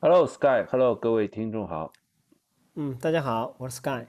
[0.00, 1.92] Hello Sky，Hello 各位听众好。
[2.76, 4.06] 嗯，大家好，我是 Sky。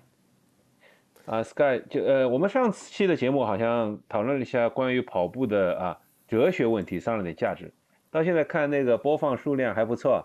[1.26, 7.74] 啊，Sky 就呃，我们上次期的节目好像讨论了一下关于跑步的啊哲学问题，上了点价值。
[8.12, 10.24] 到现在看那个播放数量还不错，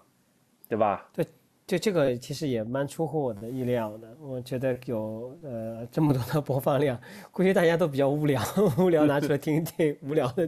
[0.69, 1.09] 对吧？
[1.15, 1.27] 对，
[1.67, 4.15] 就这个其实也蛮出乎我的意料的。
[4.21, 7.01] 我觉得有呃这么多的播放量，
[7.31, 8.43] 估计大家都比较无聊，
[8.77, 10.47] 无聊拿出来听一听无聊的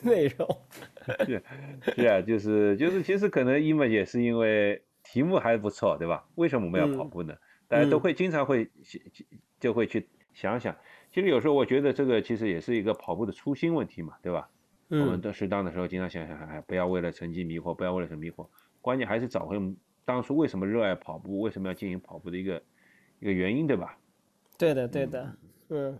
[0.00, 0.48] 内容。
[1.26, 1.42] 是
[1.94, 6.26] 是啊，就是就是，其实可能一嘛也是因为题目还不错，对吧？
[6.34, 7.34] 为什么我们要跑步呢？
[7.68, 8.70] 大家都会经常会
[9.58, 10.76] 就会去想想。
[11.12, 14.48] 其实有时候我觉得这个其实也是一个跑步的初心问题嘛，对吧？
[14.88, 18.46] 我们都适当的时候经常想想，哎，不要为了成绩迷惑，不要为了什么迷惑，
[18.80, 19.56] 关键还是找回
[20.04, 22.62] 当初为什么热爱跑步，为什么要进行跑步的一个
[23.20, 23.96] 一个原因，对吧？
[24.58, 25.36] 对的，对的，
[25.68, 25.98] 嗯。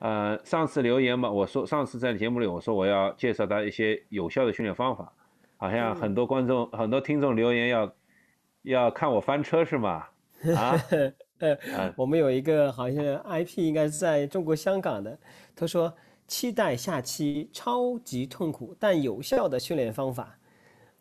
[0.00, 5.12] 呃，上次留言嘛，我说上次在节目里我说我要介绍他一些有效的训练方法，
[5.56, 7.94] 好像很多观众、很多听众留言要
[8.62, 10.06] 要看我翻车是吗？
[10.56, 10.74] 啊，
[11.40, 15.18] 呃，我们有一个好像 IP 应该是在中国香港的，
[15.54, 15.92] 他说
[16.26, 20.34] 期待下期超级痛苦但有效的训练方法，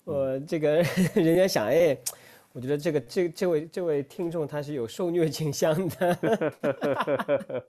[0.04, 0.84] 我这个
[1.16, 1.98] 人家想哎。
[2.52, 6.18] 我觉得这个这这位这位听众他是有受虐倾向的，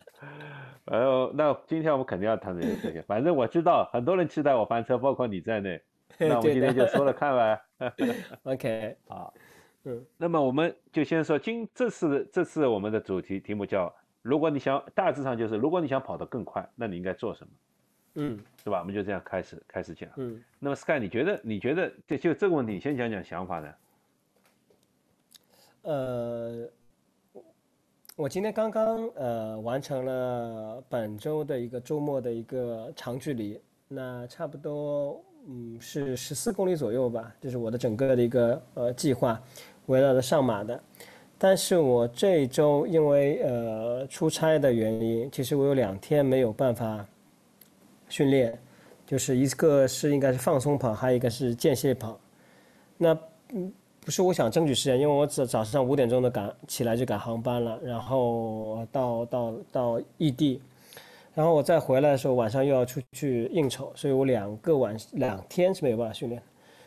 [0.91, 3.03] 然后那今天我们肯定要谈这些事情。
[3.07, 5.81] 反正我知道很多人期待我翻车，包括你在内。
[6.19, 7.63] 那我们今天就说了看呗。
[8.43, 9.33] OK，好，
[9.85, 17.53] 嗯，那么我们就先说今这次这次我们的主题题目叫如果你想大致上就是如果你想跑得更快，那你应该做什么？
[18.17, 18.81] 嗯，是吧？
[18.81, 20.11] 我们就这样开始开始讲。
[20.17, 23.75] 嗯，那么 Sky，你觉得你觉得这就这个问题，你先讲讲想法呢？
[25.83, 26.69] 呃，
[28.21, 35.19] 我今天刚刚呃完成了本周的一个周末的一个长距离，那差不多
[35.49, 39.41] 嗯是十四公里左右吧，这是我的整个的一个呃计划，
[39.87, 40.79] 围绕着上马的。
[41.39, 47.03] 但是我这周因为呃出差的原因，其实我有两天没有办法
[48.11, 48.59] 训练，
[49.07, 52.21] 就是一个是应该是放松跑，还有一个是间歇跑。
[52.99, 53.19] 那
[53.55, 53.73] 嗯。
[54.11, 60.61] 不是我想争取时间，因为我早早上五点钟的赶起来就赶航班了，然后到到到异地，
[61.33, 66.43] 然后我再回来的时候晚上又要出去应酬，所以我两个晚两天是没有办法训练。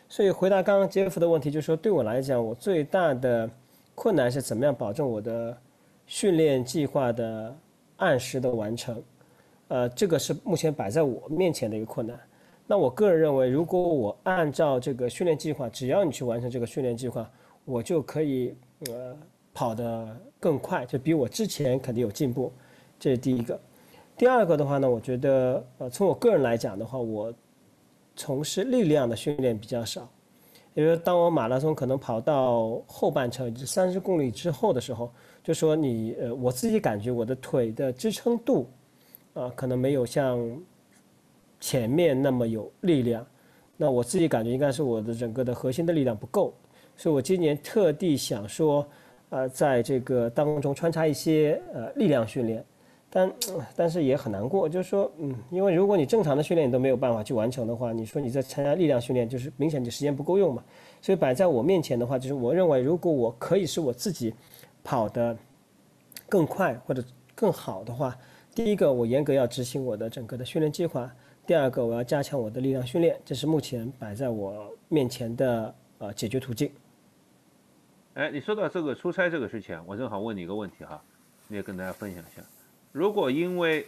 [0.06, 3.48] 所以回答刚刚杰夫的问题，就是说对我来讲，我最大的
[3.94, 5.56] 困难是怎么样保证我的
[6.04, 7.56] 训练计划的
[7.96, 9.02] 按时的完成，
[9.68, 12.20] 呃，这个是目前摆在我面前的一个困难。
[12.66, 17.30] 那我个人认为，如果我按照这个训练计划，只要你去完成这个训练计划，
[17.66, 18.54] 我就可以
[18.86, 19.14] 呃
[19.52, 22.50] 跑得更快，就比我之前肯定有进步。
[22.98, 23.60] 这是第一个。
[24.16, 27.30] 第二个的话呢，我觉得呃从我个人来讲的话，我
[28.16, 30.08] 从事力量的训练比较少。
[30.72, 38.66] 因为当我马拉松可能跑到后半程，就三十公里之后的时候，就说你呃我自己感觉我的腿的支撑度
[39.34, 40.40] 啊，可能没有像。
[41.60, 43.26] 前面那么有力量，
[43.76, 46.52] 那我自己感觉应该是我的整个的核心的力量不够，
[46.96, 48.86] 所以我今年特地想说，
[49.30, 52.64] 呃，在这个当中穿插一些呃力量训练，
[53.10, 53.32] 但
[53.74, 60.62] 但是也很难过，就是说，嗯，因为如果你正常的训练你都没有办法去完成的话，你说你在参加力量训练，就是明显就时间不够用嘛。
[61.00, 64.32] 所以摆在我面前的话，就是我认为如果我可以是我自己
[64.82, 65.36] 跑得
[66.28, 67.02] 更快或者
[67.34, 68.16] 更好的话，
[68.54, 71.12] 第一个我严格要执行我的整个的训练计划。
[71.46, 76.72] 第二个，我要加强我的力量训练，这是目前摆在我面前的呃解决途径。
[78.14, 81.02] 哎，你说到这个出差这个事情，我正好问你一个问题哈，
[81.48, 82.42] 你也跟大家分享一下。
[82.92, 83.86] 如果因为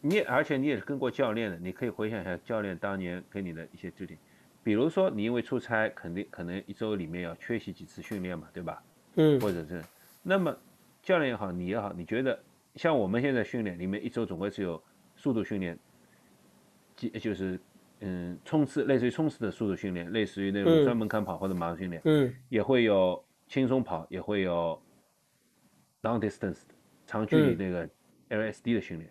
[0.00, 4.18] 你，而且你也是跟过教练的，你可以回想一下教练当年给你的一些指点。
[4.62, 8.82] 比如说你因为出差，肯定可能一周里面要缺席几次训练嘛，对吧？
[9.16, 9.38] 嗯。
[9.38, 9.84] 或者是，
[10.22, 10.56] 那么
[11.02, 12.38] 教练也好，你也好，你觉得
[12.76, 14.82] 像我们现在训练里面，一周总归是有
[15.14, 15.78] 速度训练。
[17.08, 17.58] 就是，
[18.00, 24.80] 嗯，冲刺，类似于冲刺的速度训练，类似于那种专门看跑或者马拉松训练，嗯，也会有轻松跑，也会有
[26.02, 26.62] long distance
[27.06, 27.88] 长距离那个
[28.28, 29.10] LSD 的训练，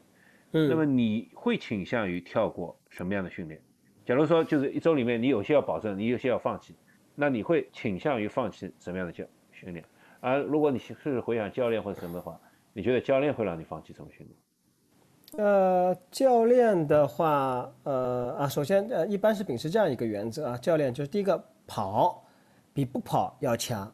[0.52, 3.62] 嗯，那么你会倾向于跳过什么样的训练？
[4.06, 6.76] 假如说就是一周里面你有些要保证，你有些要放弃，
[7.16, 9.86] 那你会倾向于放弃什么样的教训练？
[10.20, 12.40] 而如果你是回想教练或者什么的话，
[12.74, 14.36] 你觉得教练会让你放弃什么训练？
[15.38, 22.24] 呃，教练的话，呃啊，首先呃，一般是秉持这样一个原则啊，教练就是第一个跑
[22.74, 23.92] 比不跑要强，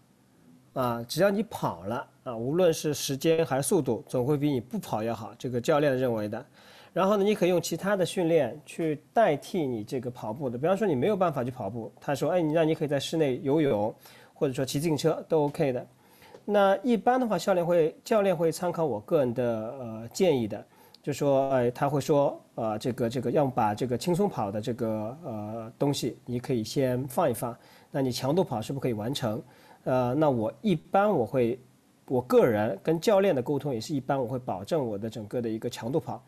[0.74, 6.44] 啊，只要你跑了啊，无论是时间还是速度，总会比你不跑要好，这个教练认为的。
[6.94, 10.58] 然后呢，你可以用其他的训练去代替你这个跑步的。
[10.58, 13.94] 比方说你没有办法去跑步，他说，哎，你那你可以在室内游泳，
[14.34, 15.86] 或者说骑自行车都 OK 的。
[16.46, 20.66] 那一般的话，教练会教练会参考我个人的呃建议的，
[21.06, 27.56] 就说，哎，他会说，呃，这个这个要把这个轻松跑的这个呃东西，你可以先放一放。
[27.92, 29.40] 那你强度跑是不是可以完成？
[29.84, 31.60] 呃，那我一般我会，
[32.08, 36.24] 我个人跟教练的沟通也是一般，我会保证我的整个的一个强度跑，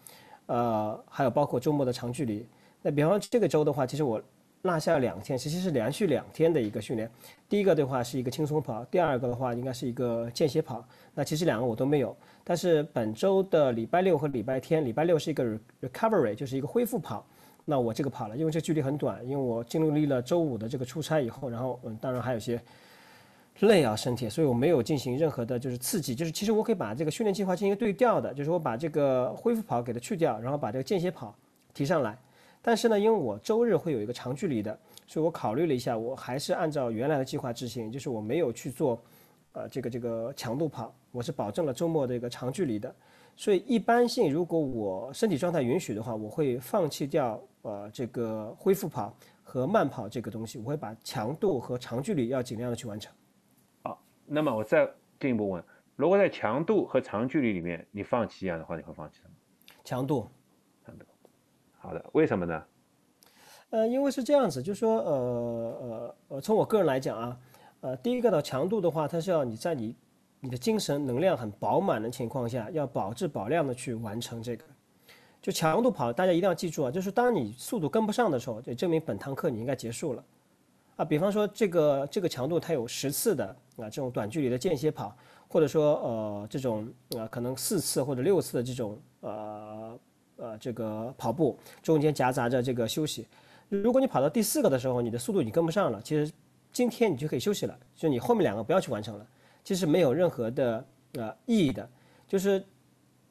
[0.46, 2.48] 呃，还有包括周末的长距离。
[2.84, 4.22] 那比方这个周的话，其实我。
[4.63, 7.09] 落下两天，其实是连续两天的一个训练。
[7.48, 10.83] 第一个的话是一个轻松跑，第二个的话应该是一个间歇跑。
[11.13, 12.15] 那其实两个我都没有。
[12.44, 15.44] 但是本周的礼拜六和礼拜天，礼拜六是一个
[15.81, 17.25] recovery，就是一个恢复跑。
[17.63, 22.59] 那我这个跑了，因为这距离很短，因为我经历了周五的这个出差以后，然后嗯，当然还有些
[23.59, 26.15] 累啊身体，所以我没有进行任何的就是刺激。
[26.15, 31.36] 就是其实我可以把这个训练计划进行一个对调的，就是我把这个恢复跑给它去掉，然后把这个间歇跑
[31.74, 32.18] 提上来。
[32.68, 39.02] 但是呢，因为我周日会有一个长距离的，所以我考虑了一下，我还是按照原来的计划执行，就是我没有去做，
[39.54, 42.94] 呃，这个这个强度跑，我是保证了周末的一个长距离的。
[43.38, 53.14] 所以一般性，如果我身体状态允许的话，我会放弃掉呃这个恢复跑和慢跑这个东西，我会把强度和长距离要尽量的去完成。
[53.84, 54.86] 好，那么我再
[55.22, 55.64] 进一步问，
[55.96, 59.30] 如果在强度和长距离里面你放弃一样的话，你会放弃什么？
[59.86, 60.30] 强度。
[61.88, 62.63] 好的，为什么呢？
[63.69, 67.39] 呃，因为是这样子，就是说，呃呃呃，从我个人来讲啊，
[67.80, 69.95] 呃，第一个的强度的话，它是要你在你
[70.42, 74.66] 你的精神能量很饱满的情况下，要保质保量的去完成这个。
[75.42, 80.22] 就强度跑，大家一定要记住啊，就是当你速度跟不上的时候，就证明本堂课你应该结束了。
[80.98, 83.45] 啊，比方说这个这个强度它有十次的
[83.78, 85.16] 啊这种短距离的间歇跑，
[85.48, 86.86] 或者说呃这种
[87.18, 89.98] 啊可能四次或者六次的这种呃。
[90.38, 93.28] 呃，这个跑步中间夹杂着这个休息，
[93.69, 96.31] 如果你跑到第四个的时候，你的速度已经跟不上了，其实
[96.72, 99.28] 今天你就可以休息了，就你后面两个不要去完成了，
[99.63, 101.89] 其实没有任何的呃意义的。
[102.28, 102.63] 就是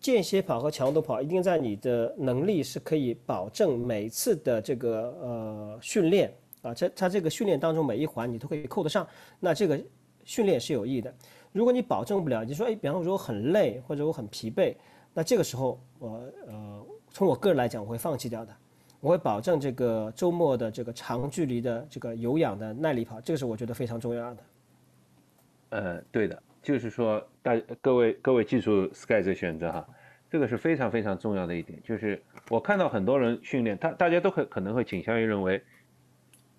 [0.01, 9.07] 间歇跑和强度跑一定在你的能力是可以保证每次的这个呃训练啊，这它这个训练当中每一环你都可以扣得上，
[9.39, 9.81] 那这个
[10.25, 11.15] 训练是有意义的。
[11.53, 14.75] 如果你保证不了，你说哎，比方说我很累或者我很疲惫，
[15.15, 16.85] 那这个时候我呃。
[17.17, 18.55] 从我个人来讲，我会放弃掉的，
[19.01, 24.43] 我会保证这个周末的这个长距离的这个有氧的耐力跑，这个是我觉得非常重要的。
[25.71, 29.89] 呃，对的，就是说大各位各位记住 Sky 这选择哈，
[30.29, 35.65] 这个是非常非常重要的一点，就是我看到很多人训练，他大家都会可能会倾向于认为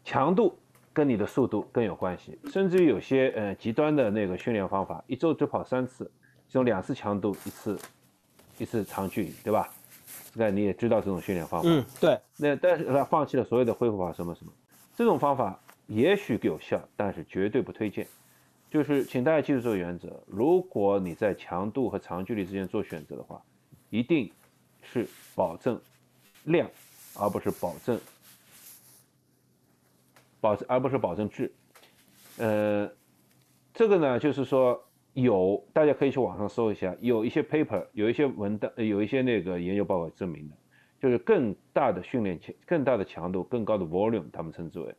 [0.04, 0.58] 强度
[0.92, 6.10] 跟你的速度更有关系，甚至于有些呃极端的那个训练方法，一周只跑三次，
[6.50, 7.78] 这种两次强度，一次
[8.58, 9.72] 一次长距离，对吧？
[10.38, 12.20] 那你也知道这种训练方法，嗯，对。
[12.38, 14.52] 那但是他放弃了所有的恢复法，什么什么，
[14.96, 18.08] 这种方法也许有效，但是绝对不推荐。
[18.70, 23.42] 就是请大家记住这个原则：如果你在强度和长距离之间做选择的话，
[23.90, 24.32] 一定
[24.84, 25.82] 是保证
[26.44, 26.70] 量，
[27.16, 28.00] 而不是保证
[30.40, 31.52] 保而不是保证质。
[32.38, 32.88] 呃，
[33.74, 34.84] 这个呢，就是说。
[35.24, 40.56] 有，大家可以去网上搜一下，有一些 paper，有一些文档，有一些那个研究报告证明的，
[41.00, 44.94] 就是更大的训练强，更大的强度，更高的 volume，他们称之为，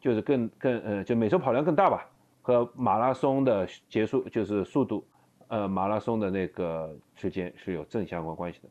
[0.00, 2.08] 就是更更呃，就每周跑量更大吧，
[2.40, 5.06] 和马拉松的结束就是速度，
[5.48, 8.68] 呃，马拉松的那个之间是有正相关关系的，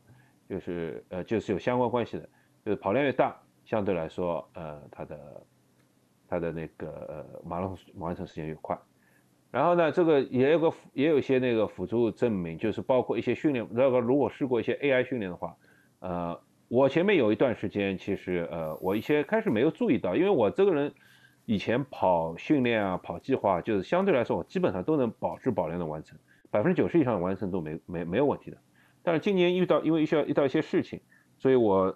[0.48, 2.28] 就是呃，就是有相关关系的，
[2.64, 5.46] 就是跑量越大，相对来说，呃，它的
[6.26, 8.76] 它的那个呃马拉松完成时间越快。
[9.50, 13.66] 然后呢，这个也有个也有一些那个辅助证明，就是包括一些训练。
[13.70, 15.56] 那个如果试过一些 AI 训练的话，
[16.00, 16.38] 呃，
[16.68, 20.92] 我前面有一段时间，其实呃，我一些开始没有注意到，因为我这个人
[21.46, 26.18] 以前跑训练啊、跑计划，就是相对来说我基本上都能保质保量的完成，
[26.50, 28.58] 百分之九十以上的完成度没没没有问题的。
[29.02, 31.00] 但是今年遇到因为需要遇到一些事情，
[31.38, 31.94] 所以我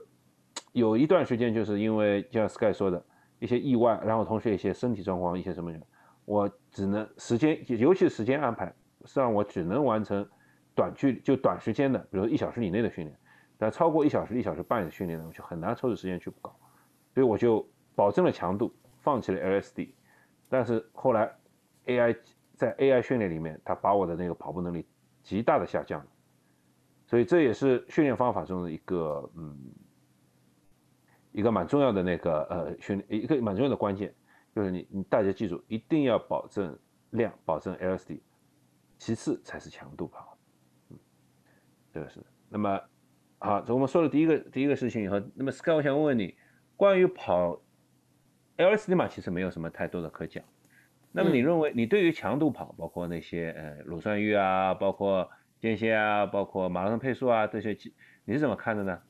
[0.73, 3.05] 有一段时间就是因为就像 Sky 说的
[3.41, 5.71] 一些意外，然后同时一些身体状况、一些什么。
[6.33, 8.65] 我只能时间，尤其是时间安排，
[9.03, 10.27] 实际上我只能完成
[10.75, 13.15] 短距就短时间的，比如一小时以内的训练。
[13.59, 16.57] 但超过一小时、一小时半的训练呢，我就很难抽出时间去搞。
[17.13, 19.91] 所以我就保证了强度，放弃了 LSD。
[20.49, 21.31] 但是后来
[21.85, 22.17] AI
[22.55, 24.87] 在 AI 训练里面，它把我的那个跑步能力
[25.23, 26.07] 极大的下降了。
[27.07, 29.55] 所以这也是训练方法中的一个嗯
[31.33, 34.15] 一个蛮重要的那个呃训练一个蛮重要的关键。
[34.55, 36.79] 就是你，你大家记住，一定要保证
[37.11, 38.21] 量，保证 LSD，
[38.99, 40.37] 其次才是强度跑，
[40.91, 40.99] 嗯，
[41.93, 42.21] 这个是。
[42.49, 42.81] 那么
[43.39, 46.37] 好，这我们说了第一个第一个事情以后，那么 Sky，我想问问你，
[46.77, 47.61] 关于跑
[48.59, 50.45] LSD 嘛，其实没有什么太多的可讲。
[51.11, 55.29] 那么你认为，你对于强度跑，包括那些呃乳酸阈啊，包括
[55.59, 57.77] 间歇啊，包括马拉松配速啊这些，
[58.25, 59.03] 你是怎么看的呢？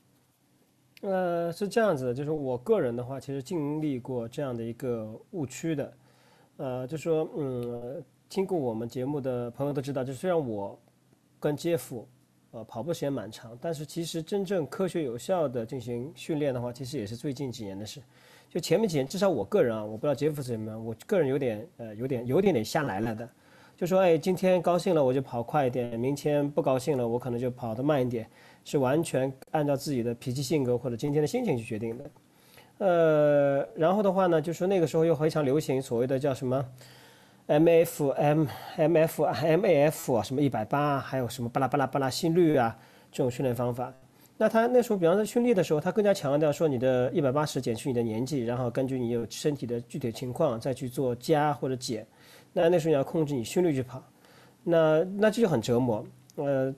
[1.03, 5.93] 呃，是这样子的，就是我个人的话，其实经历过这样的一个误区的，
[6.57, 10.77] 呃，就说嗯，听过我们节目的朋友都知道，就虽然我
[11.39, 12.09] 跟杰夫。
[12.55, 17.99] 呃，跑步时间蛮长，但是其实真正科学有效的进行训练的话，其实也是最近几年的事。
[18.51, 23.27] 就前面几年，至少我个人啊，我不知道杰夫是怎么样，我个人有点呃，有点有点点下来了的。
[23.83, 28.25] 就说哎，今天高兴了我就跑快一点，明天不高兴了我可能就跑得慢一点，
[28.65, 32.05] 是完全按照自己的脾气性格或者今天的心情去决定的。
[32.79, 36.65] 呃，然后的话呢，就说那个时候又非常流行所谓的叫什么
[37.49, 38.47] ？M F M
[38.77, 42.79] M F M A F 啊，什么一百八，还有什么巴拉巴拉巴拉心率啊，
[43.11, 43.93] 这种训练方法。
[44.37, 52.07] 那他那时候，比方说训练的时候，他更加强调说你的一百八十减去你的年纪，然后根据你有身体的具体情况再去做加或者减。
[52.53, 54.03] 那那时候你要控制你心率去跑，
[54.63, 56.05] 那那这就很折磨。
[56.37, 56.75] 呃，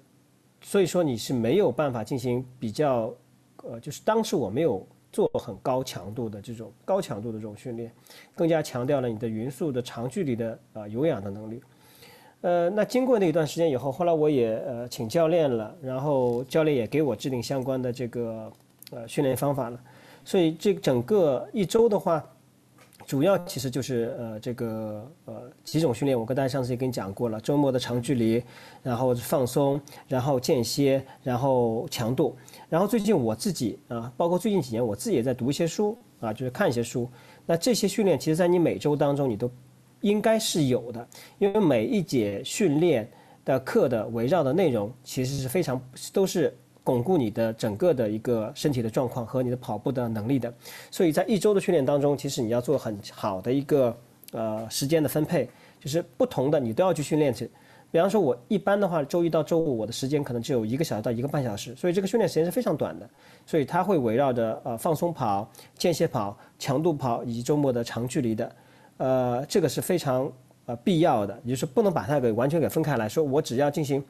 [0.61, 3.15] 所以说你是没有办法进行比较，
[3.63, 4.87] 呃，就是当时我没有。
[5.15, 7.89] 做很高强度的这种高强度的这种训练，
[8.35, 11.63] 更加强调了你的匀速的长距离的啊有氧的能力。
[12.41, 18.53] 呃，那经过那一段时间以后，后来我也呃请教练了，然后教练也给我制定相关的这个
[18.91, 19.81] 呃训练方法了。
[20.25, 22.21] 所以这整个一周的话。
[23.07, 28.43] 主要其实就是呃这个呃几种训练，我跟大家上次也跟你讲过了，周末的长距离，
[28.83, 32.37] 然后放松，然后间歇，然后强度，
[32.69, 37.09] 然后最近我自己啊，包括最近几年我自己也在读一些书啊，就是看一些书。
[37.47, 39.51] 那这些训练其实在你每周当中你都
[40.01, 41.07] 应该是有的，
[41.39, 43.09] 因为每一节训练
[43.45, 45.81] 的课的围绕的内容其实是非常
[46.13, 46.57] 都是。
[46.85, 50.53] 巩固你的整个的一个身体的状况和你的跑步的能力的，
[50.91, 53.97] 所以在一周的训练当中，其实你要做很好的一个
[54.33, 55.49] 呃时间的分配，
[55.81, 57.51] 就是不同的你都要去训练去。
[57.91, 63.09] 比方说，我一般的话，周一到周五我的时间可能只有一个小时到一个半小时，所以这个训练时间是非常短的。
[63.47, 68.57] 所以它会围绕着呃放松跑、间歇跑、强度跑以及周末的长距离的，
[68.99, 70.31] 呃，这个是非常
[70.67, 74.05] 呃必要的，也就是不能把它给完全给分开来说，我只要进行。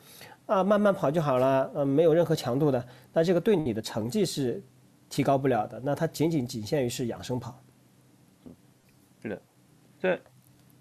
[0.46, 4.62] 啊，慢慢跑就好了，嗯，没有任何强度的，那这个对你的成绩是
[5.08, 5.80] 提高不了的。
[5.82, 7.58] 那它仅仅仅限于是养生跑。
[9.22, 9.42] 是的，
[9.98, 10.20] 再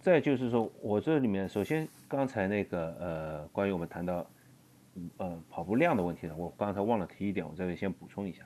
[0.02, 4.26] 再就是说我这里面，首先刚才那个呃，关于我们谈到
[5.16, 8.44] 呃跑步量的问题呢，我刚才忘了提一点，我这里先补充一下，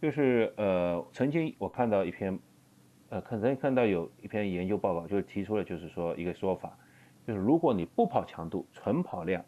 [0.00, 2.36] 就是呃，曾经我看到一篇
[3.10, 6.76] 呃，可能看到有一篇研究报告，就是提出了就是说一个说法，
[7.24, 9.44] 就是如果你不跑强度，纯跑量。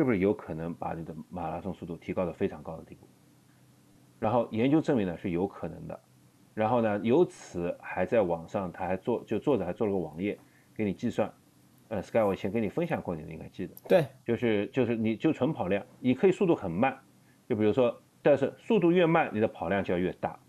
[0.00, 3.06] 是不是有可能把你的马拉松速度提高到非常高的地步？
[4.18, 6.00] 然后研究证明呢是有可能的，
[6.54, 10.38] 然后呢由此还在网上他还做就作者还做了个网页
[10.74, 11.30] 给你计算，
[11.88, 13.74] 呃，Sky 我以前跟你分享过，你应该记得。
[13.86, 16.98] 对，就是就是你就纯跑量，你可以速度很慢，
[17.46, 20.40] 就比如说，但是速度越慢，你的跑量就要越大，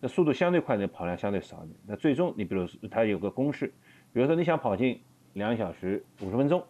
[0.00, 1.80] 那速度相对快，你的跑量相对少一点。
[1.86, 3.68] 那最终你比如它有个公式，
[4.12, 5.00] 比如说你想跑进
[5.32, 6.62] 两小时五十分钟，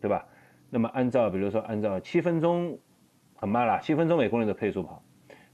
[0.00, 0.24] 对吧？
[0.70, 2.78] 那么按照比如说按照七分钟，
[3.34, 5.02] 很慢了，七分钟每公里的配速跑，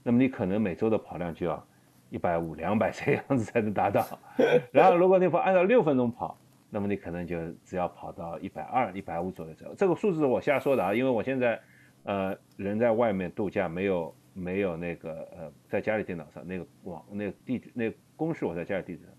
[0.03, 1.65] 那么你可能每周的跑量就要
[2.09, 4.05] 一百五、两百 这样子才能达到。
[4.73, 6.37] 然后如果你跑按照六分钟跑，
[6.69, 9.53] 那么你可能就只要跑到一百二、一百五左右。
[9.53, 11.59] 这这个数字我瞎说的啊，因为我现在
[12.03, 19.13] 呃人在外面度假，没有没有那个呃在家里电脑上那个网那个地址那公式我在家里地址上，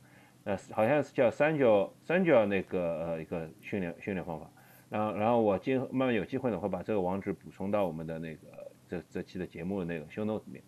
[0.45, 4.47] 呃好像是叫三角三角那个呃一个训练训练方法。
[4.89, 10.63] 然后，然后我今后慢慢有机会呢，会把这个网址补充到我们的那个这这期的节目的那个 show note 里面。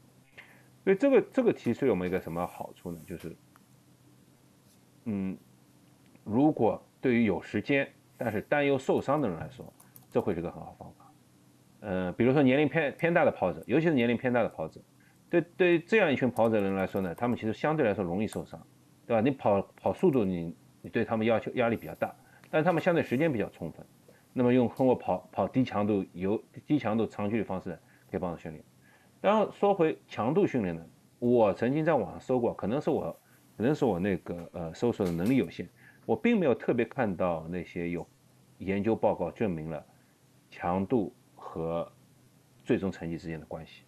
[0.85, 2.99] 所以这个这个提示我们一个什么好处呢？
[3.07, 3.37] 就是，
[5.05, 5.37] 嗯，
[6.25, 9.73] 如果对于有时间但是担忧受伤的人来说，
[10.11, 11.13] 这会是个很好方法。
[11.81, 14.81] 嗯，比如说年龄偏偏大的跑者，尤其是年龄偏大的跑者，
[15.31, 18.61] 对对这样一群跑者人来说呢，他们其实相对来说容易受伤，
[19.07, 19.21] 对吧？
[19.21, 22.13] 你跑跑速度，你你对他们要求压力比较大，
[22.51, 23.87] 但他们相对时间比较充分。
[24.39, 27.77] 那么用通过跑跑低强度、有低强度长距离方式
[28.09, 28.65] 可以帮助训练。
[29.21, 30.87] 然后说回强度训练呢，
[31.19, 33.21] 我曾经在网上搜过，可能是我
[33.57, 35.69] 可能是我那个呃搜索的能力有限，
[36.07, 38.07] 我并没有特别看到那些有
[38.59, 39.85] 研究报告证明了
[40.49, 41.91] 强度和
[42.65, 43.83] 最终成绩之间的关系，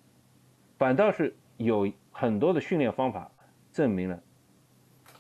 [0.77, 3.31] 反倒是有很多的训练方法
[3.71, 4.21] 证明了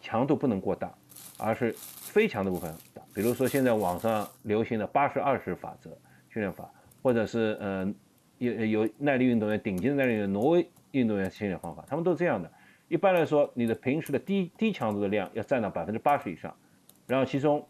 [0.01, 0.93] 强度不能过大，
[1.39, 2.75] 而是非强的部分。
[3.15, 5.91] 比如说现在网上流行的八十二十法则
[6.29, 6.71] 训练法，
[7.03, 7.95] 或者是嗯
[8.39, 12.51] 有有耐力运动员，顶级的耐力运动员，挪威运动员训练方法，他们都这样的。
[12.89, 16.55] 一般来说，你的平时的低低强度的量要占到百分之八十以上，
[17.07, 17.67] 然后其中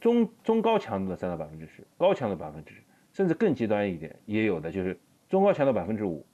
[0.00, 2.82] 中中高强度的占到百分之十，高强度百分之十，
[3.12, 6.24] 甚至更极端一点，也有的就是中高强度百分之五，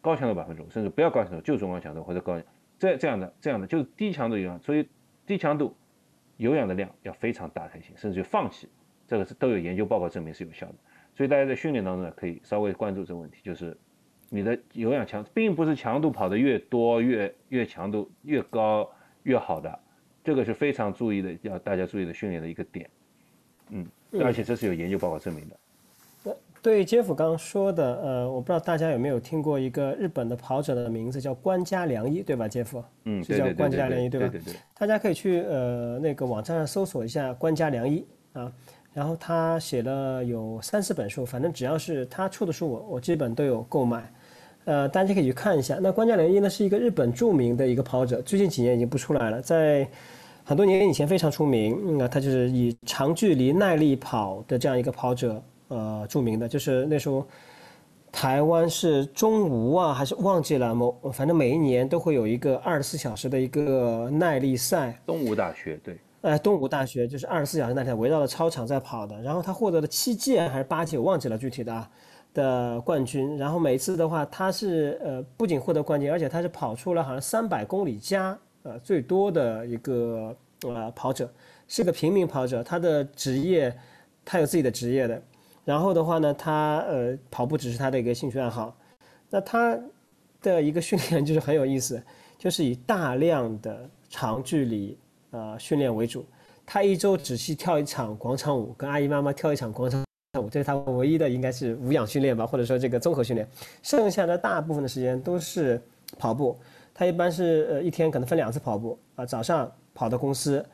[0.00, 2.40] 高强度百分之五，甚至不要高强度，就中高强度或者高
[2.78, 4.88] 这这样的这样的就是低强度有氧，所以
[5.26, 5.76] 低强度
[6.36, 8.68] 有氧的量要非常大才行，甚至就放弃，
[9.06, 10.74] 这个是都有研究报告证明是有效的。
[11.14, 13.76] 所以大家在训练当中呢，可以稍微关注这个问题，就是
[14.30, 18.90] 你的有氧强，并不是强度跑得越多越越强度越高
[19.22, 19.78] 越好的，
[20.24, 22.90] 这个是非常注意的，要大家注意的训练的一个点。
[23.70, 23.86] 嗯，
[24.20, 25.56] 而且这是有研究报告证明的。
[26.64, 32.82] 对杰夫刚刚说的，呃，我不知道大家有没有听过一个日本的跑者的名字叫关家良一，对吧，杰夫？
[33.04, 34.28] 嗯，是叫关家良一，对吧？
[34.28, 34.54] 对对。
[34.72, 38.02] 大家可以去呃那个网站上搜索一下关家良一
[38.32, 38.50] 啊。
[38.94, 44.10] 然后他写了有三四本书，反正只要是他出的书，我我基本都有购买。
[44.64, 45.78] 呃，大家可以去看一下。
[45.82, 49.86] 那关家良一呢，是一个日本著名的一个跑者，最近几年已经不出来了，在
[50.44, 51.98] 很多年以前非常出名。
[51.98, 56.48] 那他就是以长距离耐力跑的这样一个跑者，呃，著名的。
[56.48, 57.26] 就是那时候
[58.12, 65.00] 台湾是中吴啊，还是忘记了某，反正每一年都会有一个二十四小时的一个耐力赛。
[65.04, 65.98] 东吴大学对。
[66.20, 71.88] 呃，东吴大学就是二十四小时那天围绕着操场在跑的，然后他获得了七届还是八届，我忘记了具体的
[72.32, 73.36] 的冠军。
[73.36, 81.30] 然后每次的话，他是呃不仅获得冠军，而且他是跑出了好像三百公里加呃最多的一个呃跑者，
[81.68, 82.64] 是个平民跑者。
[82.64, 83.76] 他的职业，
[84.24, 85.22] 他有自己的职业的。
[85.64, 88.76] 然后的话呢，他呃跑步只是他的一个兴趣爱好。
[89.30, 89.78] 那他
[90.40, 92.02] 的一个训练就是很有意思，
[92.38, 94.98] 就是以大量的长距离。
[95.36, 96.24] 呃，训练为主，
[96.64, 100.00] 他一周只去跳一场广场舞，跟阿姨妈妈跳一场广场
[100.38, 103.44] 舞，这是他唯一的应该是无氧训练吧，或者说这个综合训练。
[103.82, 105.82] 剩下的大部分的时间都是
[106.20, 106.56] 跑步，
[106.94, 110.64] 他一般是呃一天可能分两次跑步啊，早上跑到公司，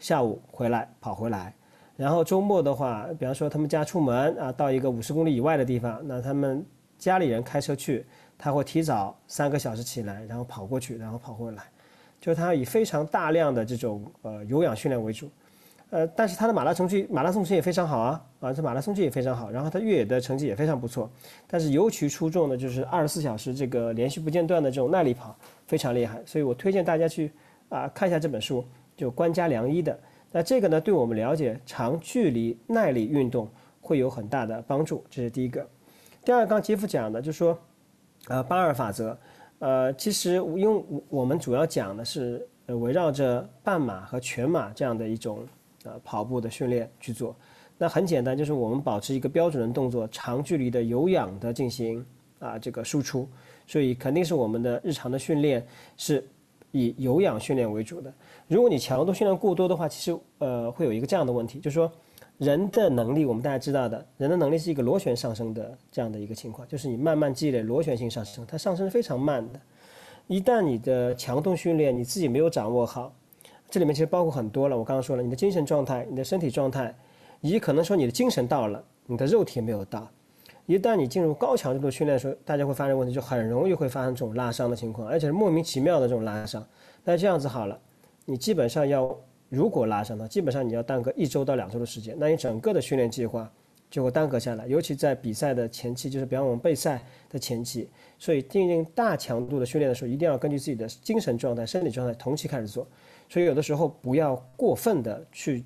[0.00, 1.54] 下午回来跑回来，
[1.98, 6.64] 然后周末的话，比方说他们家出门啊，到一个五十公里以外的地方，那他们
[6.96, 8.06] 家里人开车去，
[8.38, 11.64] 他会提早三个小时起来，然后跑过去，然后跑回来。
[12.20, 15.28] 就是他以非常大量的这种呃有氧训练为主，
[15.90, 21.10] 呃，但是他的马拉松绩马拉松成绩也非常好啊，啊，这马拉松绩也非常好，然后他越野的成绩也非常不错，
[21.48, 25.34] 但是尤其出众的就是二十四小时这个连续不间断的这种耐力跑。
[25.66, 27.30] 非常厉害，所以我推荐大家去
[27.68, 28.64] 啊看一下这本书，
[28.96, 29.98] 就关家良一的，
[30.30, 33.48] 那这个呢对我们了解长距离耐力运动
[33.80, 35.66] 会有很大的帮助，这是第一个。
[36.24, 37.58] 第二，刚杰夫讲的就是说，
[38.28, 39.18] 呃，八二法则。
[39.60, 45.44] 呃，其实因为我们主要讲的是围绕着半马和全马这样的一种
[45.84, 47.34] 呃跑步的训练去做，
[47.76, 52.06] 那很简单，就是我们保持一个标准的动作，长距离的有氧的进行
[52.38, 53.28] 啊这个输出，
[53.66, 56.24] 所以肯定是我们的日常的训练是
[56.70, 58.12] 以有氧训练为主的。
[58.48, 61.90] 如果你强度训练过多的话，其实呃会有一个这样的问题，就是说。
[62.38, 69.58] 人的能力，我们大家知道的，人的能力是一个螺旋上升的这样的一个情况，就是你慢慢积累，螺旋性上升，它上升是非常慢的。
[70.28, 73.12] 一旦你的强度训练你自己没有掌握好，
[73.68, 74.78] 这里面其实包括很多了。
[74.78, 76.94] 我刚刚说了，你的精神状态、你的身体状态，
[77.40, 80.08] 以及可能说你的精神到了，你的肉体没有到。
[80.66, 86.64] 一旦你进入高强度的训练的时候，大家会发现问题，就很容易会发生这种拉伤的情况，而且是莫名其妙的这种拉伤。
[87.02, 87.76] 那这样子好了，
[88.28, 89.18] 你基本上要。
[89.50, 93.50] 如果拉伤了，基本上你要耽搁一周到两周的时间，那你整个的训练计划
[93.88, 94.66] 就会耽搁下来。
[94.66, 97.88] 尤其在比赛的前期，就是比方我们备赛的前期，
[98.18, 102.86] 所以进行大强度的训练的时候，一定要根据自己的精神状态、身体状态同期开始做。
[103.26, 105.64] 所以有的时候不要过分的去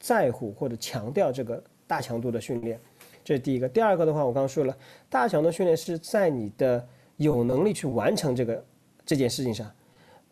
[0.00, 2.80] 在乎或者强调这个大强度的训练，
[3.22, 3.68] 这是第一个。
[3.68, 4.74] 第二个的话，我刚刚说了，
[5.10, 8.64] 大强度训练是在你的有能力去完成这个
[9.04, 9.70] 这件事情上。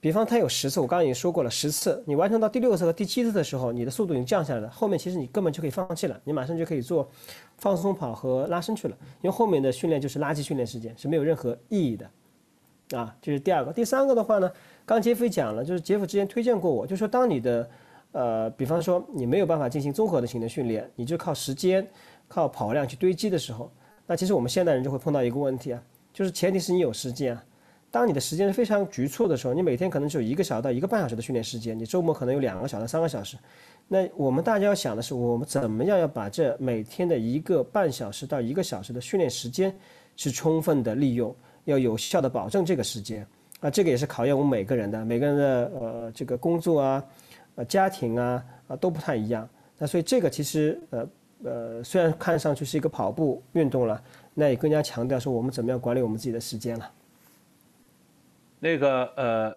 [0.03, 4.69] 比方他有十次，我刚刚已经说过了，十次你完成到第六次和第七次的时候，你的速度已经降下来了。
[4.69, 7.09] 后面其实你根本就可以放弃了，你马上就可以做
[7.59, 12.11] 放松跑和拉伸去了，因为后面的训练就是垃圾训练时间，是没有任何意义的。
[12.99, 13.73] 啊，这是第二个。
[13.73, 14.51] 第三个的话呢，
[14.85, 17.71] 刚杰夫讲了，就是杰夫之前推荐过我，就说当你的
[18.11, 21.89] 呃，比方说你没有办法进行综合的型的训练，你就靠时间、
[22.27, 23.71] 靠跑量去堆积的时候，
[24.05, 25.81] 那其实我们现代人就会碰到一个问题啊，
[26.13, 27.45] 就是前提是你有时间啊。
[27.93, 33.37] 当你的时间非常局促的时候，你每天可能只有一个小时到一个半小时的训练时间，你周末可能有两个小时到、三个小时。
[33.87, 39.75] 那我们大家要想的是，我们怎么样要把这每天的一个半小时到一个小时的训练时间
[40.17, 43.27] 是充分的利用，要有效的保证这个时间
[43.61, 47.05] 啊，这个也是考验我们每个人的，每个人的呃这个工作啊、
[47.57, 49.47] 呃家庭啊啊都不太一样。
[49.77, 51.09] 那所以这个其实呃
[51.45, 54.03] 呃虽然看上去是一个跑步运动了，
[54.33, 56.91] 那也更加强调说我们怎么样管理我们自己的时间了。
[58.65, 59.57] 那个呃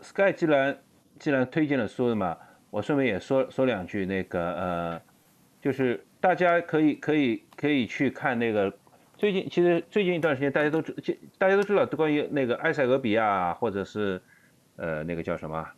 [0.00, 0.78] ，Sky 既然
[1.18, 2.38] 既然推荐了书嘛，
[2.70, 4.06] 我顺便也说说两句。
[4.06, 5.02] 那个呃，
[5.60, 8.72] 就是大家可以可以可以去看那个。
[9.16, 10.94] 最近其实最近一段时间，大家都知，
[11.38, 14.22] 大家都知道关于那个埃塞俄比亚或者是，
[14.76, 15.68] 呃，那个叫什么，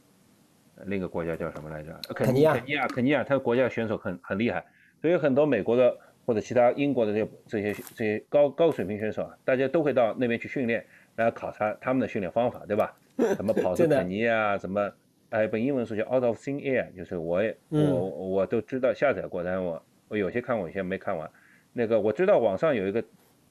[0.85, 1.99] 另一个国家叫什么来着？
[2.15, 2.53] 肯尼亚。
[2.53, 4.63] 肯尼亚，肯尼亚，他的国家选手很很厉害，
[5.01, 10.85] 所以很多美国的或者其他英国的这些这些这些高高水平选手啊，大家都会到那边去训练，
[11.17, 12.97] 来考察他们的训练方法，对吧？
[13.37, 14.93] 什么跑出肯尼啊，什么？
[15.31, 21.31] 哎，本英文书叫 Out of Thin Air，就是我也我我都知道下载过，但是我我有些看过，有些没看完。
[21.73, 23.03] 那个我知道网上有一个。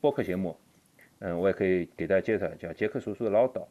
[0.02, 0.58] 播客节目，
[1.20, 3.64] 嗯，我也可以给大家介绍，叫杰克叔叔的唠叨。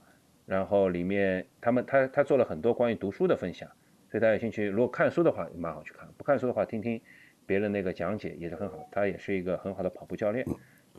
[0.46, 3.68] 然后里面他们他他做了很多关于读书的分享，
[4.08, 7.00] 所以大家有兴趣，如果看书的话蛮好去看，不看书的话听听
[7.46, 8.88] 别人那个讲解也是很好。
[8.92, 10.46] 他也是一个很好的跑步教练。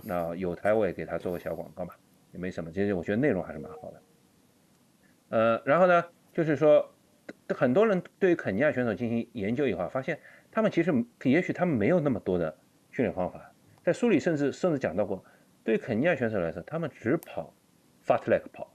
[0.04, 1.94] 那有台我也给他做个小广告嘛，
[2.32, 4.02] 也没什么，其实我觉得内容还是蛮好的。
[5.30, 6.94] 呃，然后呢，就是说
[7.50, 10.20] 很多人对于肯尼亚选手进行研究以后，发现
[10.52, 12.56] 他们其实也许他们没有那么多的
[12.92, 13.52] 训练方法。
[13.84, 15.24] 在书里甚至甚至讲到过，
[15.64, 17.54] 对肯尼亚选手来说，他们只跑
[18.06, 18.72] fast leg 跑，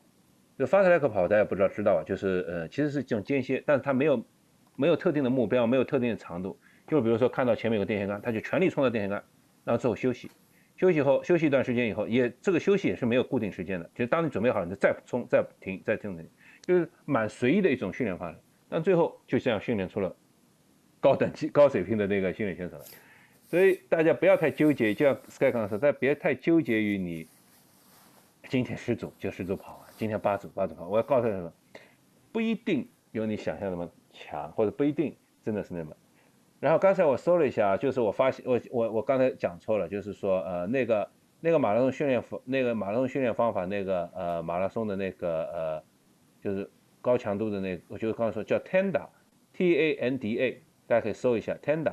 [0.59, 2.03] 就 fast leg 跑大家不知道知道吧？
[2.05, 4.27] 就是呃，其实是这种间歇，但是他没有
[4.75, 9.23] 没有特定的目标，没有特定的长度，就比如说看到前面有个电线杆，他就全力冲到电线杆，
[9.65, 10.31] 然后之后休息，
[10.77, 16.29] 休息后休息一段时间以后，也这个休息也是没有固定时间的，就当你准备好了，你再冲再停再停停，
[16.63, 20.15] 就是蛮随意的一种训练方式，但最后就这样训练出了
[21.01, 22.85] 高等级高水平的那个训练选手了。
[23.47, 27.27] 所以大家不要太纠结，就像 Sky 刚才说，但别太纠结于你
[28.49, 30.89] 今天十组就十组跑完，今天八组八组跑。
[30.89, 31.53] 我要告诉你们，
[32.33, 35.97] 不一定有你想象那么强，或者不一定真的是那么。
[36.59, 41.09] 然后刚才我搜了一下，就是我发现我我我刚才讲错了，就是说呃那个
[41.41, 45.85] 那个马拉松训练方那个马拉松训练方法那个呃马拉松的那个呃
[46.41, 46.69] 就是
[47.01, 51.93] 高强度的那，我就刚才说叫 Tanda，T A N D A，大家可以搜一下 Tanda。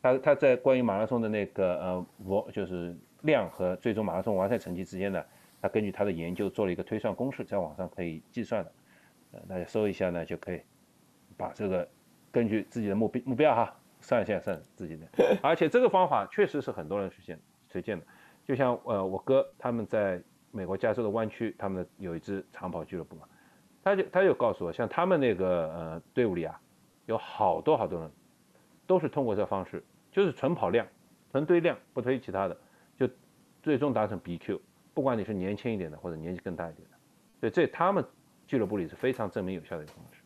[0.00, 5.24] 他他在关于马拉松的那个呃，我就是量和最终马拉松完赛成绩之间呢，
[5.60, 8.72] 他根据他的研究做了一个推算公式，在网上可以计算的，
[9.32, 10.60] 呃，大家搜一下呢就可以
[11.36, 11.88] 把这个
[12.30, 13.74] 根据自己的目标目标哈
[14.04, 17.40] 算一下算自己的，而且这个方法确实是很多人实现
[17.72, 18.06] 实践的，
[18.44, 23.26] 就像呃我哥他们在美国加州的湾区，他们有一支长跑俱乐部嘛，
[23.82, 26.60] 他就他就告诉我，像他们那个呃队伍里啊，
[27.06, 28.10] 有好多好多人
[28.86, 29.82] 都是通过这方式。
[30.14, 30.86] 就是纯跑量，
[31.32, 32.56] 纯堆量，不推其他的，
[32.96, 33.08] 就
[33.64, 34.60] 最终达成 BQ。
[34.94, 36.96] 不管你是年轻一点的，或者年纪更大一点的，
[37.40, 38.04] 所以这他们
[38.46, 40.20] 俱乐部里是非常证明有效的一个方式。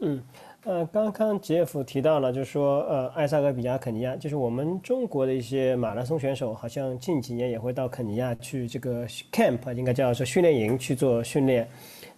[0.00, 0.22] 嗯，
[0.64, 11.68] 呃，刚刚杰夫提到了，就是说，呃，埃塞俄比亚、肯尼亚，就是我们中国的一些马拉松选手，好像近几年也会到肯尼亚去这个 camp，应该叫做训练营去做训练。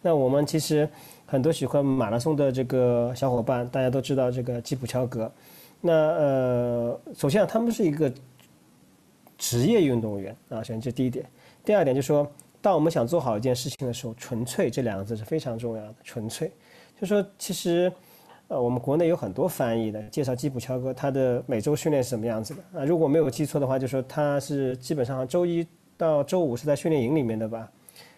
[0.03, 0.89] 那我们其实
[1.27, 5.31] 很多喜欢马拉松的这个小伙伴，大家都知道这个基普乔格。
[5.81, 8.13] 那呃，首先啊，他们是一个
[9.37, 11.25] 职业运动员啊，首先这第一点。
[11.65, 12.27] 第二点就是说，
[12.63, 15.95] 当我们想做好一件事情的时候，纯粹这两个字是非常重要的。
[16.03, 16.51] 纯粹，
[17.01, 17.93] 就说其实，
[18.49, 22.85] 呃，我们国内有很多翻译的介绍基普乔格他的每周训练是什么样子的啊。
[22.85, 27.71] 如果没有记错的话，就说他是基本上周一到周五是在训练营里面的吧，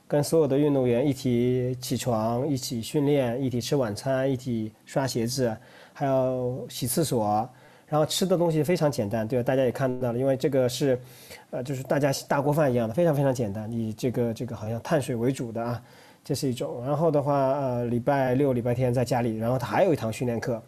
[0.07, 5.57] 跟所有的运动员一起起床，一起训练，一起吃晚餐，一起刷鞋子。
[5.93, 7.27] 还要洗厕所，
[7.89, 9.43] 然后吃的东西非常简单，对吧？
[9.43, 10.97] 大家也看到了，因为这个是，
[11.51, 13.69] 呃，就是大家大锅饭一样的，非常非常简单。
[13.73, 15.83] 以这个这个好像碳水为主的啊，
[16.25, 16.85] 这是一种。
[16.85, 20.63] 然后的话，呃，礼拜六、礼拜天在家里，然后他还有一堂训练课，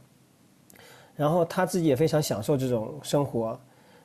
[1.17, 3.59] 然后他自己也非常享受这种生活。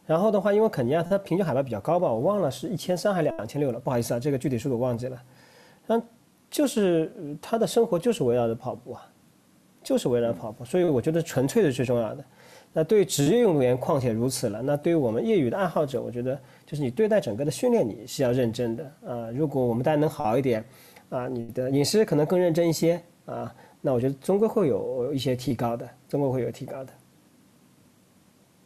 [0.05, 5.21] 然后的话，因为肯尼亚它平均海拔比较高吧，我忘了是一千三还两千六了，不好意思啊，这个具体数我忘记了。
[5.88, 6.03] 嗯，
[6.49, 9.08] 就是他的生活就是围绕着跑步啊。
[9.84, 12.25] 就是为了跑步，所以我觉得纯粹是最重要的。
[12.73, 14.60] 那对于职业运动员况且如此了。
[14.63, 19.29] 那对于我们业余的爱好者，我觉得就是你对待整个的训练你是要认真的啊。
[19.29, 20.65] 如果我们大家能好一点
[21.09, 26.93] 啊，你的饮食可能更认真一些啊，那我觉得终归会有一些提高的，终归会有提高的。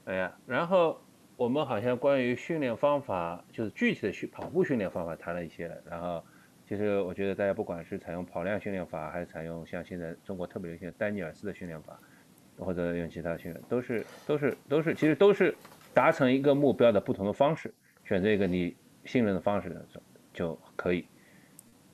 [0.05, 0.99] 哎呀，然后
[1.35, 6.23] 我们好像关于训练方法，就是具体的训跑步训练方法谈了一些了，然后。
[6.67, 11.99] 其实我觉得大家不管是采用跑量训练法，还是采用像现在中国特别流行的丹尼尔斯的训练法，
[12.59, 15.55] 或者用其他训练，都是都是都是，其实都是
[15.95, 17.73] 达成一个目标的不同的方式，
[18.05, 21.03] 选择一个你信任的方式就就可以。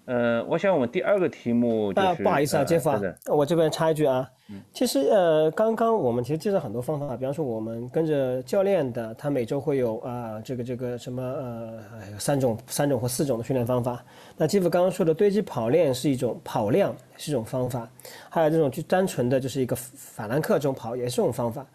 [0.06, 2.91] 嗯，我想我们第二个题目就是，不好意思啊，杰夫，
[3.28, 4.30] 我这边插一句啊，
[4.72, 11.80] 其实呃，刚刚我们其实介绍很多方法，比方说我们跟着教练的，他每周会有啊这个这个什么呃
[12.20, 14.04] 三种三种或四种的训练方法。
[14.38, 17.89] 那杰夫刚刚说的堆积跑练是一种跑量是一种方法，
[18.30, 21.65] 还有这种就单纯的就是一个法兰克这种跑也是种方法。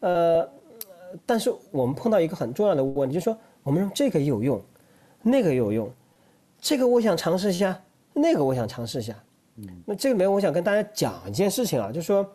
[0.00, 0.46] 呃，
[1.24, 4.60] 但是我们碰到一个很重要的问题，就是说我们用这个有用，
[5.22, 5.90] 那个有用，
[6.60, 9.14] 这个我想尝试一下，那个我想尝试一下。
[9.56, 12.26] 嗯那这里面我想跟大家讲一件事情啊，就是说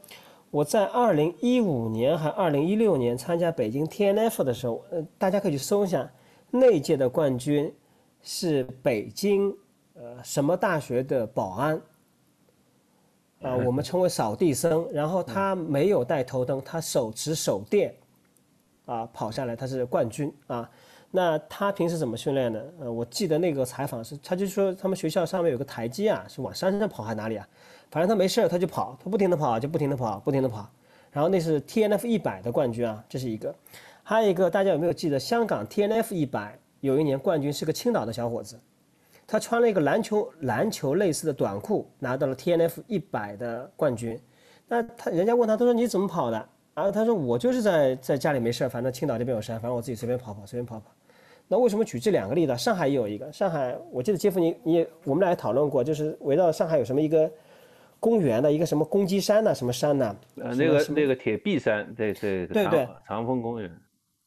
[0.51, 6.09] 我在二零一五年还二零一六年参加北京 TNF 的时候，呃，大家可以去搜一下，
[6.51, 7.73] 那届的冠军
[8.21, 9.55] 是北京
[9.93, 11.81] 呃什么大学的保安，
[13.41, 17.95] 啊，我们称为扫地僧，然后他没有带头灯，他手持手电，
[18.85, 20.69] 啊，跑下来他是冠军啊。
[21.15, 22.61] 那他平时怎么训练呢？
[22.81, 27.47] 呃，我记得那个采访是，他就说他们学校上面有个台阶啊，是往山上跑还是哪里啊？
[27.89, 30.69] 反正他没事儿他就跑，他不停的跑，就不停的跑，不停的跑。
[31.11, 33.55] 然后那是 T N F 一百的冠军啊，这是一个。
[34.03, 38.59] 还有一个大家有没有记得，香港 T N F 一百有一年冠军是个青岛的小伙子，
[39.25, 44.19] 他穿了一个篮球篮球类似的短裤，拿到了 T N F 一百的冠军。
[44.67, 46.49] 那他人家问他，他说你怎么跑的？
[46.73, 50.91] 然后，他说我就是在在家里没事儿反正青岛这边有山，反正我自己随便跑跑，随便跑跑。
[51.47, 52.57] 那为什么举这两个例子？
[52.57, 57.31] 上海也有一个，上海我记得杰夫你你我们俩也讨论过，就是围绕上海有什么一个
[57.99, 60.15] 公园的一个什么公鸡山呐，什么山呐？
[60.37, 63.71] 呃，那个那个铁壁山，对对对对，长风公园。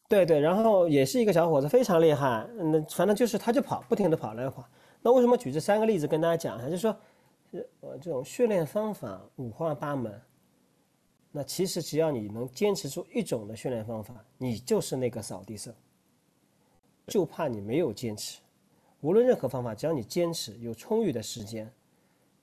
[0.08, 2.46] 对对，然后也是一个小伙子，非常厉害。
[2.56, 4.64] 那反正就是他就跑，不停的跑来跑。
[5.02, 6.70] 那为什么举这三个例子跟大家讲一下？
[6.70, 6.96] 就是说，
[7.80, 10.12] 呃，这种训练方法五花八门。
[11.30, 15.74] 那其实只要你能坚持住一种的训练方法，你就是那个扫地僧。
[17.08, 18.40] 就怕你没有坚持，
[19.00, 21.68] 无论任何方法，只要你坚持，有充裕的时间，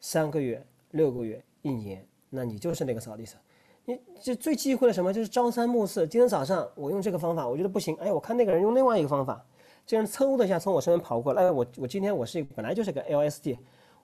[0.01, 3.39] 三个月、六个月、一年，那你就是那个扫地僧。
[3.85, 5.13] 你这最忌讳的什么？
[5.13, 6.07] 就是朝三暮四。
[6.07, 7.95] 今天早上我用这个方法，我觉得不行。
[7.97, 9.45] 哎，我看那个人用另外一个方法，
[9.85, 11.43] 这人嗖的一下从我身边跑过来。
[11.43, 13.57] 哎，我我今天我是本来就是个 LSD，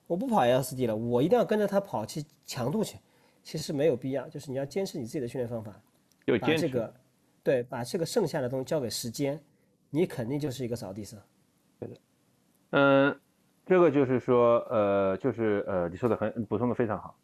[0.06, 2.96] 我不跑 LSD 了，我一定要跟着他跑去强度去。
[3.42, 5.72] 其实没有必要，就是你要坚持你自己的训练方法，
[6.40, 6.94] 把这个，
[7.42, 9.42] 对，把这个剩下的东西交给时间。
[9.94, 11.20] 你肯定就是一个扫地僧，
[11.78, 11.96] 对的，
[12.70, 13.20] 嗯，
[13.66, 17.14] 这个就是说，呃，就是呃，你说的很补充的非常好。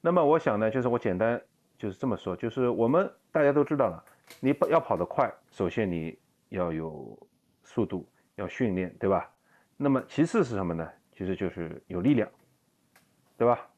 [0.00, 1.42] 那么我想呢，就是我简单
[1.76, 4.04] 就是这么说，就是我们大家都知道了，
[4.38, 6.16] 你要跑得快，首先你
[6.50, 7.18] 要有
[7.64, 9.28] 速度，要训练，对吧？
[9.76, 10.88] 那么其次是什么呢？
[11.10, 12.30] 其实就是有力量，
[13.36, 13.68] 对吧？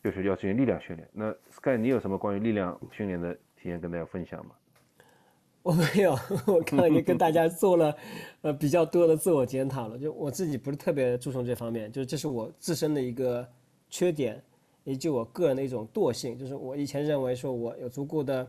[0.00, 1.10] 就是要进行力量训练。
[1.12, 4.54] 那 Sky，你有什么关于力量训练的体验跟大家分享吗？
[5.62, 7.94] 我没有，我刚刚已经跟大家做了，
[8.40, 9.98] 呃，比较多的自我检讨了。
[9.98, 13.46] 就我自己不是特别注重这方面，就是这是我自身的一个
[13.90, 14.42] 缺点，
[14.84, 16.38] 以及我个人的一种惰性。
[16.38, 18.46] 就是我以前认为说我有足够的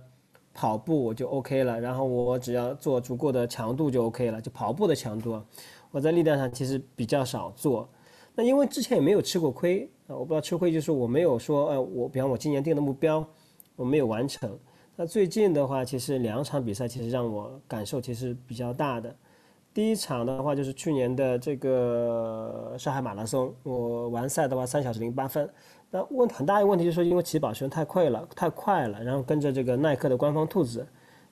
[0.53, 5.41] 跑步我就 OK 了，然后我只要做足够的强度就 OK 了，就跑步的强度，
[5.91, 7.89] 我在力量上其实比较少做。
[8.33, 13.27] 那因为之前也没有吃过亏啊，我不知道吃亏就是我没有说，呃，我比方我今年定的目标
[13.75, 14.57] 我没有完成。
[15.01, 19.11] 那最近的话，其实两场比赛其实让我感受其实比较大的。
[19.73, 25.49] 第一场的话就是去年的这个上海马拉松，我完赛的话三小时零八分。
[25.89, 30.85] 那问很大一个问题就是说，因为起跑时间太快了，太快了，然后跟着这个耐克的官方兔子，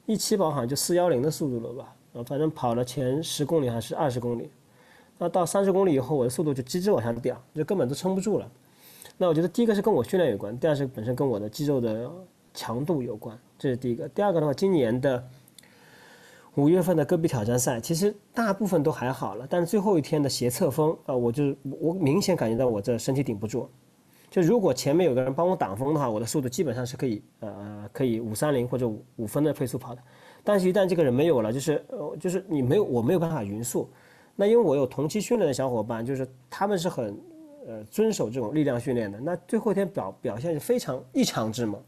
[0.07, 1.95] 一起跑好像就四幺零的速度了吧？
[2.15, 4.49] 啊，反正跑了前十公里还是二十公里，
[5.19, 8.51] 那到三十公里以后，我的速度就直直往下掉，就根本都撑不住了。
[9.15, 12.09] 那我觉得第一个是跟我训练有关，第二是本身跟我的肌肉的
[12.51, 13.37] 强度有关。
[13.59, 15.21] 这是第一个，第二个的话，今年的
[16.55, 23.69] 五月份的戈壁挑战赛，其实大部分都还好了，但是最后一天的斜侧风啊，我就我明显感觉到我这身体顶不住。
[24.31, 30.01] 就如果前面有个人帮我挡风的话，我的速度基本上是可以呃可以五三零或者五五分的配速跑的。
[30.41, 33.89] 但是，一旦这个人没有了，就是呃就是你没有我没有办法匀速。
[34.37, 37.19] 那因为我有同期训练的小伙伴，就是他们是很
[37.67, 41.83] 呃遵守这种力量训练的，那最后一天表表现是非常异常之猛。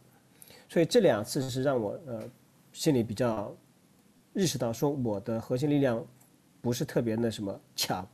[0.72, 2.24] 所以这两次是让我呃
[2.72, 3.54] 心里比较
[4.34, 6.02] 意识到说我的核心力量
[6.62, 8.08] 不是特别那什么强，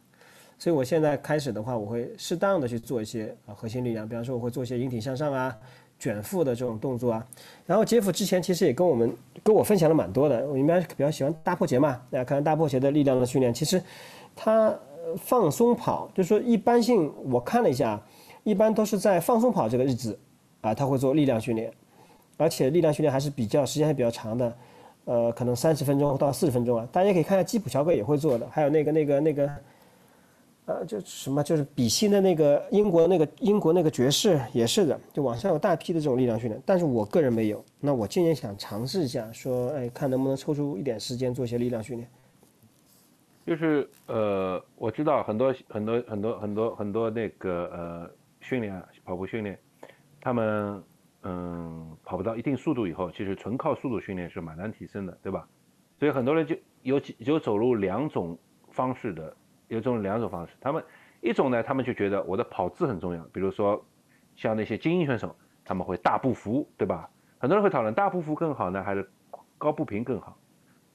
[0.58, 5.56] 所以我现在开始的话，我会适当的去做一些啊核心力量，比方说我会做一些引体向上啊、
[6.00, 7.24] 卷腹的这种动作啊。
[7.64, 13.80] 然后杰夫之前其实也跟我们跟我分享了蛮多的，我一般比较喜欢大破节嘛，大家看大破节的力量的训练，其实
[14.36, 14.76] 他
[15.16, 18.02] 放松跑，就是说一般性我看了一下，
[18.44, 20.18] 一般都是在放松跑这个日子
[20.62, 21.72] 啊，他会做力量训练。
[22.38, 24.58] 而且力量训练还是比较时间还比较长的，
[25.06, 26.88] 呃，可能三十分钟到四十分钟啊。
[26.92, 29.50] 大家可以看一下基普乔格也会做的，还有那个那个那个
[30.66, 37.64] 呃，就什么就是比心的那个英国那个英国那个爵士也是的，就网上有大批的这种力量训练，但是我个人没有。
[37.80, 42.10] 那我今年想尝试一下，说哎，看能不能抽出一点时间做一些力量训练。
[43.46, 49.58] 就是呃，我知道很多很多很多很多很多那个呃训练跑步训练，
[50.20, 50.84] 他们
[51.24, 55.48] 嗯跑不到一定速度以后，其实纯靠速度训练是蛮难提升的，对吧？
[56.00, 58.38] 所以很多人就有有走入两种
[58.70, 59.36] 方式的。
[59.70, 60.82] 有这种两种方式，他们
[61.20, 63.86] 一种呢，他们就觉得我的跑姿很重要，比如说
[64.38, 67.10] 像那些精英选手，他们会大步幅，对吧？
[67.38, 69.06] 很多人会讨论大步幅更好呢，还是
[69.58, 70.38] 高步频更好？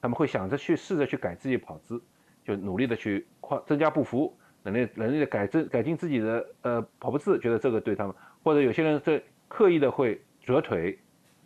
[0.01, 2.01] 他们会想着去试着去改自己跑姿，
[2.43, 9.21] 就努力的去扩增加步幅，能力能力的改正改进自己的呃跑步姿，觉得这个对他们，或者有些人这
[9.53, 10.97] 刻意的会折腿，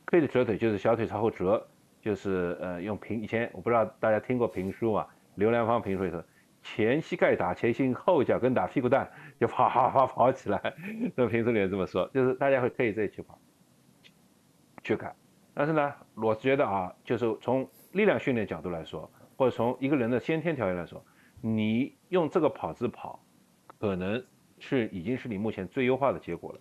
[0.05, 1.67] 刻意的折腿就是小腿朝后折，
[1.99, 6.23] 就是呃用平以前我不知道大家听过评书啊，刘良芳评书里头。
[6.63, 10.73] 前膝盖打前心，后脚跟打屁股蛋，就跑跑跑跑起来。
[11.15, 13.37] 那评书里面这么说，就是大家会刻意这去跑，
[14.83, 15.13] 去改。
[15.53, 21.03] 但是呢，我觉得啊，就是从力量训练角度来说，或者从一个人的先天条件来说，
[21.41, 23.21] 你用这个跑姿跑，
[23.77, 24.25] 可能
[24.59, 26.59] 是已经是你目前最优化的结果了。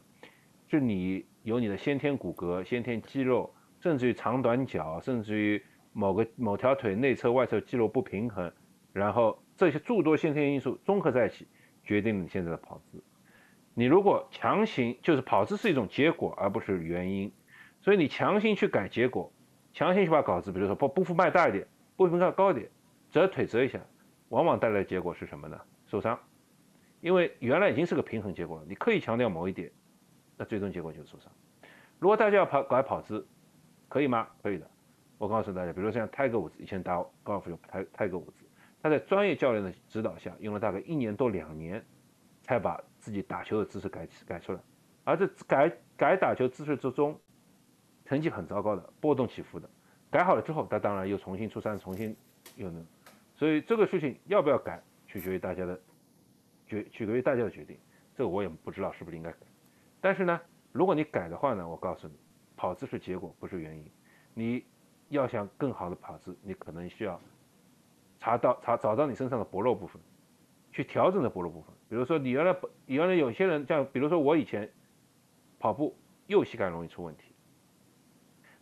[0.69, 8.53] 就你有你的先天骨骼、先天肌肉，甚至于长短脚，甚至于某个某条腿内侧、外侧肌肉不平衡，
[8.93, 9.43] 然后。
[9.59, 11.49] 这些诸多先天因素综合在一起，
[11.83, 13.03] 决定了你现在的跑姿。
[13.73, 17.33] 你如果强行就是跑姿是一种结果，而不是原因，
[17.81, 19.33] 所以你强行去改结果，
[19.73, 22.69] 强行去把稿子，比如说步步幅迈大一点，步频高高一点，
[23.11, 23.81] 折腿折一下，
[24.29, 25.59] 往往带来的结果是什么呢？
[25.87, 26.21] 受伤。
[27.01, 29.73] 因为原来已经是个平衡结果了，你刻意强调某一点，
[30.37, 31.31] 那最终结果就是受伤。
[31.99, 33.27] 如果大家要跑改跑姿，
[33.89, 34.29] 可以吗？
[34.43, 34.71] 可以的。
[35.19, 38.45] 我告诉大家，比如说像泰戈伍兹以前打高尔夫用泰泰戈伍兹。
[38.83, 41.85] 他在专业教练的指导下，用了大概一年多两年，
[42.43, 44.61] 才把自己打球的姿势改改出来。
[45.05, 47.19] 而这改改打球姿势之中，
[48.05, 49.69] 成绩很糟糕的，波动起伏的。
[50.11, 52.15] 改好了之后，他当然又重新出山，重新
[52.55, 52.87] 又能。
[53.35, 55.81] 所以这个事情要不要改，取决于大家的
[56.67, 57.77] 决，取决于大家的决定。
[58.15, 59.39] 这个我也不知道是不是应该改。
[60.01, 60.41] 但是呢，
[60.73, 62.15] 如果你改的话呢，我告诉你，
[62.57, 63.91] 跑姿是结果，不是原因。
[64.35, 64.65] 你
[65.09, 67.21] 要想更好的跑姿，你可能需要。
[68.19, 70.01] 查到查找到你身上的薄弱部分，
[70.73, 71.75] 去调整的薄弱部分。
[71.89, 72.57] 比如说你原来
[72.87, 74.69] 原来有些人像，比如说我以前
[75.59, 77.35] 跑步右膝盖容易出问题，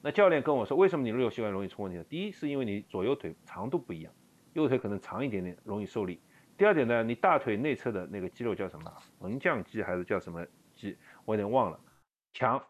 [0.03, 2.05] 那教练跟我说，为什么你右膝盖容易出问题呢？
[2.05, 4.12] 第一是因为你左右腿长度不一样，
[4.55, 6.20] 右腿可能长一点点，容易受力。
[6.59, 8.92] 第二点呢，你大腿内侧的那个肌肉叫什么？
[9.20, 10.44] 横降肌还是叫什么
[10.75, 10.97] 肌？
[11.25, 11.81] 我有点忘了，
[12.33, 12.63] 强。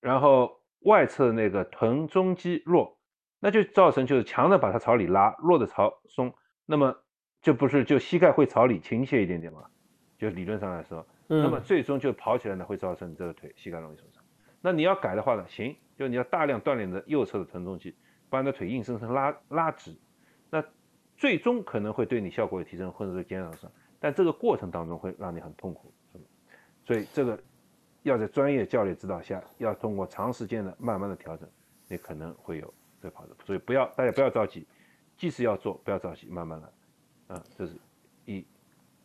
[0.00, 2.98] 然后外侧那个臀中肌弱。
[3.40, 6.96] 那就造成就是强的把它朝里拉，弱的朝松，那么
[7.42, 9.66] 就不是就膝盖会朝里倾斜一点点嘛？
[10.16, 14.24] 就理论上来说，那么最终就跑起来呢会造成你这个腿膝盖容易受伤。
[14.62, 17.94] 那你要改的话呢，行，就你要大量锻炼的右侧的臀中肌，
[18.30, 19.94] 把你的腿硬生生拉拉直，
[20.48, 20.64] 那
[21.18, 25.92] 最终可能会对你效果有提升或者是减少伤，但这个过程当中会让你很痛苦，
[26.86, 27.38] 所以这个
[28.04, 31.46] 要在专业教练指导下，要通过长时间的慢慢的调整，
[31.88, 32.72] 你可能会有。
[33.00, 34.66] 这跑的，所以不要大家不要着急，
[35.14, 37.74] 即使要做，不要着急，慢慢来，啊，这是
[38.24, 38.42] 一，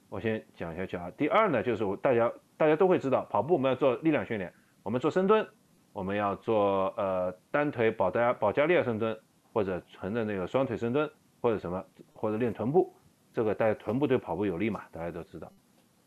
[0.08, 1.12] 我先讲下去啊。
[1.18, 5.46] 第二呢，就是我大家大家都会知道，跑步我们要做力量训练，我们做深蹲，
[5.92, 9.20] 我们要做呃单腿保加保加利亚深蹲，
[9.52, 11.84] 或者纯的那个双腿深蹲，或者什么，
[12.14, 12.96] 或者练臀部，
[13.34, 15.52] 这个大家臀部对跑步有利嘛，大家都知道。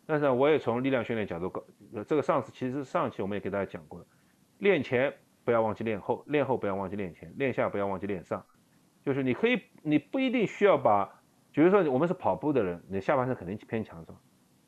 [0.06, 1.62] 但是我也从力量训练角度搞，
[2.06, 4.06] 这个上次其实上期我们也给大家讲过了，
[4.58, 5.12] 练前。
[5.44, 8.46] 不要忘记练后，练后不要忘记练前，练下不要忘记练上。
[9.04, 11.04] 就是你可以，你不一定需要把，
[11.50, 14.16] 比如说我们是跑步的人，你下半身肯定偏强壮，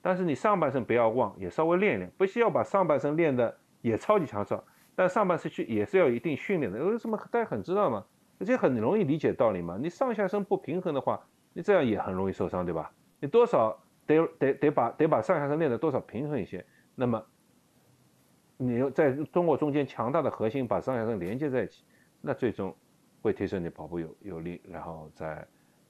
[0.03, 4.65] 但是你上半身不要忘，也稍微练一练，不需要把上半身练的也超级强壮，
[4.97, 6.85] 但上半身去也是要一定训练的。
[6.85, 8.05] 为什么大家很知道吗？
[8.41, 9.79] 而且很容易理解道理嘛。
[9.81, 12.91] 你上下身不平衡的话，你这样也很容易受伤，对吧？
[13.21, 16.65] 你多少得得得把得把上下身练的多少平衡一些，
[16.95, 17.25] 那么。
[18.57, 21.85] 你在通过中间强大的核心把上下身连接在一起，
[22.21, 22.75] 那最终
[23.21, 25.45] 会提升你跑步有有力，然后再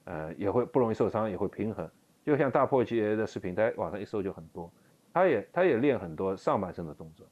[0.05, 1.87] 呃也会不容易受伤，也会平衡。
[2.23, 4.69] 就像大破节的视频，在网上一搜就很多，
[5.13, 7.27] 他也他也练很多上半身的动作，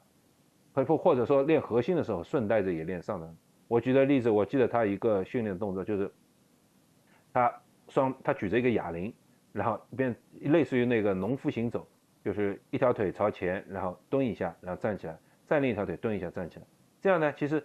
[0.86, 3.38] 或或者说练核心的时候顺带着也练上身。
[3.68, 6.14] 我举的例子，我记得他一个训练动作就是
[7.34, 7.52] 他
[7.90, 9.12] 双他举着一个哑铃，
[9.54, 11.88] 然后一边类似于那个农夫行走。
[12.24, 16.66] 就是一条腿朝前，然后蹲一下，然后站起来，再另一条腿蹲一下站起来。
[17.02, 17.62] 这样呢，其实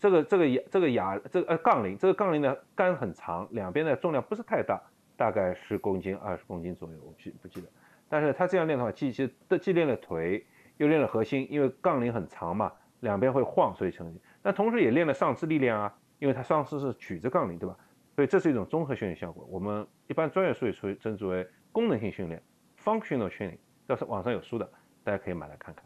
[0.00, 4.82] 这个这个哑这个哑这个呃杠铃，这个杠铃的杆很长，两边的重量不是太大，
[5.16, 7.68] 大概十公斤二十公斤左右，我记不记得？
[8.08, 10.44] 但是他这样练的话，既其实既练了腿，
[10.78, 14.12] 又练了核心，因为杠铃很长嘛，两边会晃，所以成。
[14.42, 17.76] 那同时也练了上肢力量啊，因为他上肢是举着杠铃，对吧？
[18.16, 19.46] 所以这是一种综合训练效果。
[19.48, 22.42] 我们一般专业术语称称之为功能性训练
[22.82, 24.68] （functional training），这是网上有书的，
[25.04, 25.84] 大家可以买来看看。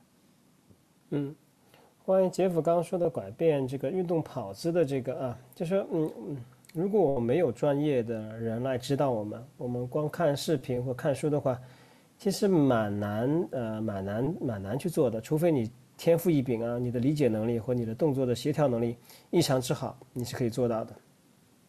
[1.10, 1.36] 嗯。
[2.06, 6.36] 关于杰夫刚刚说的改变这个运动跑姿的这个啊，就是嗯嗯，
[6.74, 11.58] 如果我没有专业的人来指导我们，我们光看视频或看书的话，
[12.18, 15.18] 其实蛮难呃蛮难蛮难去做的。
[15.18, 18.96] 除非你天赋异禀啊，你的理解能力或你的动作的协调能力
[19.30, 20.94] 异常之好，你是可以做到的。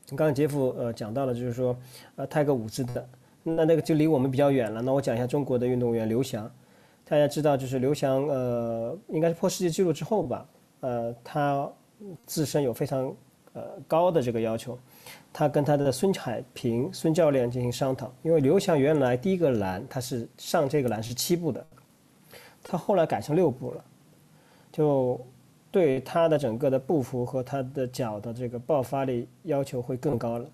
[0.10, 1.76] 刚刚杰夫呃讲到了，就是说
[2.16, 3.10] 呃泰戈五姿的，
[3.44, 4.82] 那那个就离我们比较远了。
[4.82, 6.50] 那我讲一下中国的运动员刘翔。
[7.08, 10.44] 大家知道，就是刘翔，呃，应该是破世界纪录之后吧，
[10.80, 11.70] 呃，他
[12.26, 13.16] 自身有非常
[13.54, 14.76] 呃高的这个要求，
[15.32, 21.64] 他跟他的孙海平孙教练进行商讨，因为刘翔原来第一个栏他是上这个栏是七步的，
[22.64, 23.86] 他后来改成六步了，
[24.72, 25.20] 就
[25.76, 30.46] 对他的整个的步幅和他的脚的这个爆发力要求会更高了。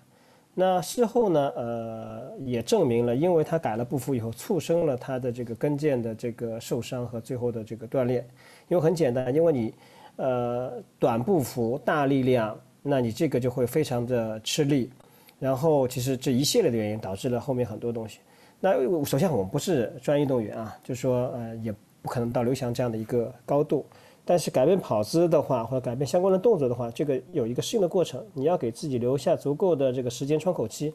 [0.52, 1.52] 那事后呢？
[1.54, 8.26] 呃，也证明了，因为他改了步幅以后，促生了他的这个跟腱的这个受伤和最后的这个断裂。
[8.66, 9.74] 因为很简单，因为你，
[10.16, 14.90] 呃，短步幅大力量，那你这个就会非常的吃力。
[15.38, 18.18] 然后，其实这一系列的原因导致了后面很多东西。
[18.58, 18.72] 那
[19.04, 23.86] 首先我们不是专业运动员啊，就说呃，也不可能到刘翔这样的一个高度。
[24.24, 30.94] 但是改变跑姿的话，或者改变相关的动作的话，这个有一个适应的过程，你要给自己留下足够的这个时间窗口期。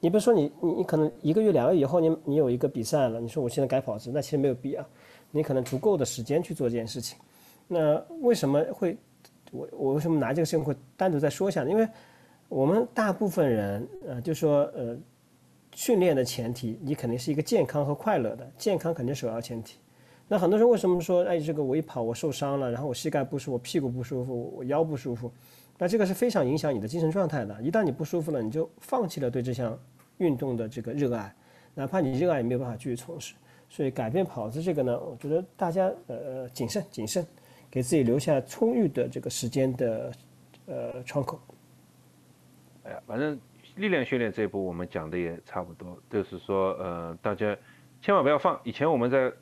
[0.00, 4.86] 你比如说你你你可能一个月两个月以后，你你有一个比赛了，你说我现在改跑姿，那其实没有必要。
[5.32, 7.18] 你可能足够的时间去做这件事情。
[7.66, 8.96] 那为什么会
[9.50, 11.64] 我我为什么拿这个事情会单独再说一下？
[11.64, 11.86] 因为
[12.48, 14.96] 我们大部分人呃就说呃
[15.74, 19.78] 训练的前提，你肯定是一个健康和快乐的，健康肯定首要前提。
[20.30, 25.32] 那很多人为什么说，哎，这个我一跑我受伤了，然后我膝盖不舒服，我屁股不舒服，我腰不舒服，
[25.78, 27.62] 那这个是非常影响你的精神状态的。
[27.62, 29.76] 一旦你不舒服了，你就放弃了对这项
[30.18, 31.34] 运动的这个热爱，
[31.74, 33.34] 哪怕你热爱也没有办法继续从事。
[33.70, 37.26] 所以改变跑姿这个呢，我觉得大家呃谨慎谨慎，
[37.70, 40.12] 给自己留下充裕的这个时间的
[40.66, 41.40] 呃窗口。
[42.84, 43.38] 哎呀，反正
[43.76, 47.56] 力量训练这一步我们讲的也差不多，就是说呃大家
[48.02, 48.58] 千万不要放。
[48.64, 49.32] 以前我们在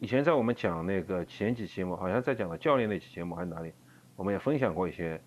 [0.00, 3.72] 以前在我们讲那个前几期节目，好像在讲了教练那期节目还是哪里，
[4.16, 5.20] 我们也分享过一些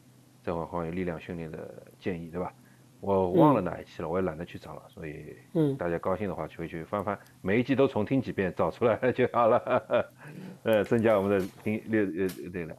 [0.44, 2.54] 这块关于力量训练的建议，对吧？
[3.00, 10.10] 我忘了哪一期了，我也懒得去找了，所以嗯，大家高兴的话就会去翻翻，每一集都重听几遍，找出来就好了，
[10.64, 12.76] 呃，增加我们的听力呃对了，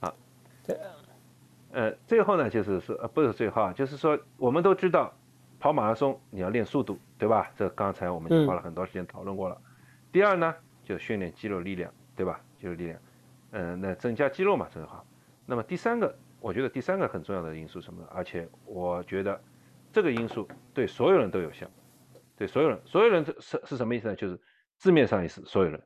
[0.00, 0.14] 好，
[0.66, 0.76] 对，
[1.72, 5.12] 呃，最后呢就是说，呃，不是最后啊，就是说我们都知道
[5.58, 7.50] 跑马拉松你要练速度，对吧？
[7.54, 9.60] 这刚才我们已经花了很多时间讨论过了。
[10.10, 10.54] 第二呢？
[10.84, 12.40] 就训练肌肉力量，对吧？
[12.56, 13.00] 肌肉力量，
[13.52, 15.06] 嗯，那增加肌肉嘛，正好。
[15.46, 18.06] 那么第三个，我觉得第三个很重要的因素什么？
[18.12, 19.40] 而且我觉得
[19.92, 21.66] 这个因素对所有人都有效，
[22.36, 24.14] 对所有人，所有人是是什么意思呢？
[24.14, 24.40] 就是
[24.76, 25.82] 字面上意思，所有人，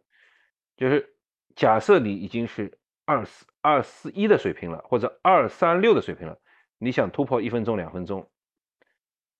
[0.76, 1.14] 就是
[1.55, 6.38] 假设你已经是二四二四一的水平了，或者二三六的水平了，
[6.78, 8.28] 你想突破一分钟、两分钟。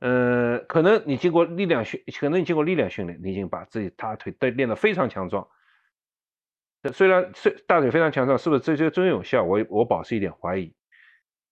[0.05, 5.49] 呃，可能你经过力量训，可能你经过力量训练，你已经把自己大腿都练得非常强壮。
[6.93, 9.43] 虽然虽大腿非常强壮，是不是这些真有效？
[9.43, 10.75] 我我保持一点怀疑。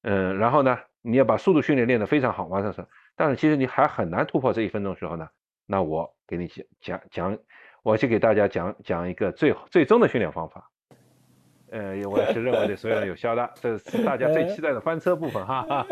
[0.02, 2.86] 嗯，然后呢，你要把速度训练练得非常好，往上升，
[3.16, 5.26] 但是其实你还很难突破这一分钟的时候呢。
[5.64, 7.38] 那我给你讲讲讲，
[7.82, 10.70] 我就给大家讲讲一个最最终的训练方法。
[11.72, 15.66] 呃，我也是认为对所有人有效的，这是大家最期待的翻车部分哈。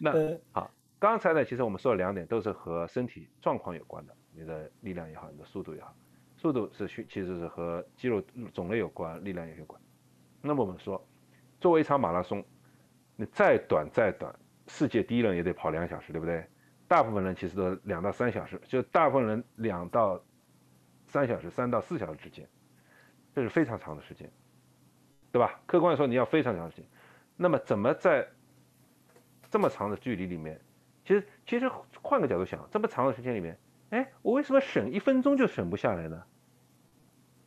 [0.00, 0.12] 那
[0.50, 0.68] 好，
[0.98, 5.94] 刚才呢，其实我们说了两点，都是和身体状况有关的，你的力量也好，你的速度也好，
[6.36, 8.20] 速度是需，其实是和肌肉
[8.52, 9.80] 种类有关，力量也有关。
[10.42, 11.00] 那么我们说，
[11.60, 12.44] 作为一场马拉松，
[13.14, 14.34] 你再短再短，
[14.66, 16.44] 世界第一人也得跑两小时，对不对？
[16.88, 20.20] 大部分人其实都两到三小时，就大部分人两到
[21.06, 22.44] 三小时，三到四小时之间。
[23.36, 24.32] 这是非常长的时间，
[25.30, 25.60] 对吧？
[25.66, 26.86] 客观说，你要非常长时间。
[27.36, 28.26] 那么，怎么在
[29.50, 30.58] 这么长的距离里面，
[31.04, 31.70] 其实其实
[32.00, 33.58] 换个角度想，这么长的时间里面，
[33.90, 36.22] 哎，我为什么省一分钟就省不下来呢？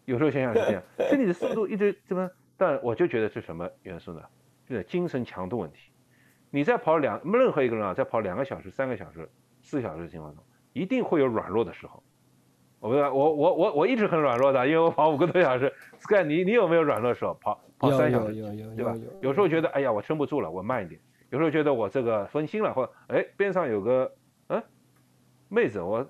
[0.05, 2.29] 有时候想想是这样， 身体的速度一直怎么？
[2.55, 4.21] 但我就觉得是什么元素呢？
[4.67, 5.89] 就是精神强度问题。
[6.51, 9.27] 你在跑两任何一个人啊，在跑两个小时、三个小时、
[9.63, 12.03] 四个小时的情况中，一定会有软弱的时候。
[12.79, 15.73] 我我我我我一直很软弱的，因为我跑五个多小时。
[15.99, 17.33] Sky，你你有没有软弱的时候？
[17.35, 18.33] 跑跑三小时，
[18.75, 18.95] 对吧？
[19.21, 20.99] 有时候觉得哎呀，我撑不住了，我慢一点。
[21.29, 24.11] 有时候觉得我这个分心了，或哎边上有个
[24.47, 24.63] 嗯
[25.49, 26.05] 妹子，我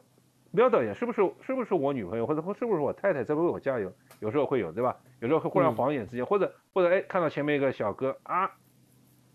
[0.52, 3.92] 瞄导演是不是是不是我女朋友或者是不是我太太在为我加油？
[4.20, 4.96] 有时候会有，对吧？
[5.20, 8.50] 有时候会忽然晃眼之间，或者或者哎看到前面一个小哥啊，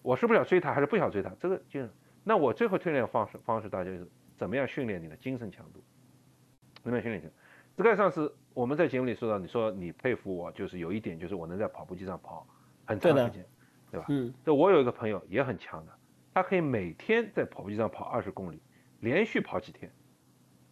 [0.02, 1.30] 我是不是想追他还是不想追他？
[1.40, 1.80] 这个就
[2.22, 5.82] 那我最后训练方式方式大家就是怎么样训练你的精神强度？
[6.84, 7.22] 训练？
[7.76, 12.46] 这个上次我们在节目里说到，你说你佩服我，就是有一点就是我能在跑步机上跑
[12.84, 13.44] 很长时间，
[13.90, 14.06] 对吧？
[14.08, 14.32] 嗯。
[14.44, 15.92] 这我有一个朋友也很强的，
[16.32, 18.60] 他可以每天在跑步机上跑二十公里，
[19.00, 19.90] 连续跑几天。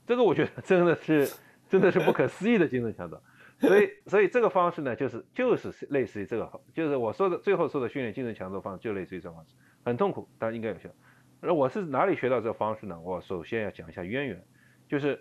[0.06, 1.28] 这个我觉得真的是
[1.68, 3.18] 真的是不可思议的精神强度。
[3.58, 9.54] 所以所以这个方式呢，就是就是类似于这个，就是我说的最后说的训练精神强度方式，就类似于这种方式，
[9.84, 10.88] 很痛苦，但应该有效。
[11.40, 13.00] 那我是哪里学到这个方式呢？
[13.00, 14.44] 我首先要讲一下渊源，
[14.88, 15.20] 就是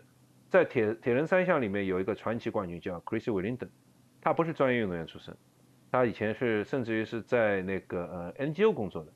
[0.51, 3.69] 在铁铁人三项里面有一个传奇冠军叫 Chris Willingdon，
[4.19, 5.35] 他不是专业运动员出身，
[5.89, 9.13] 他以前是甚至于是在那个呃 NGO 工作的，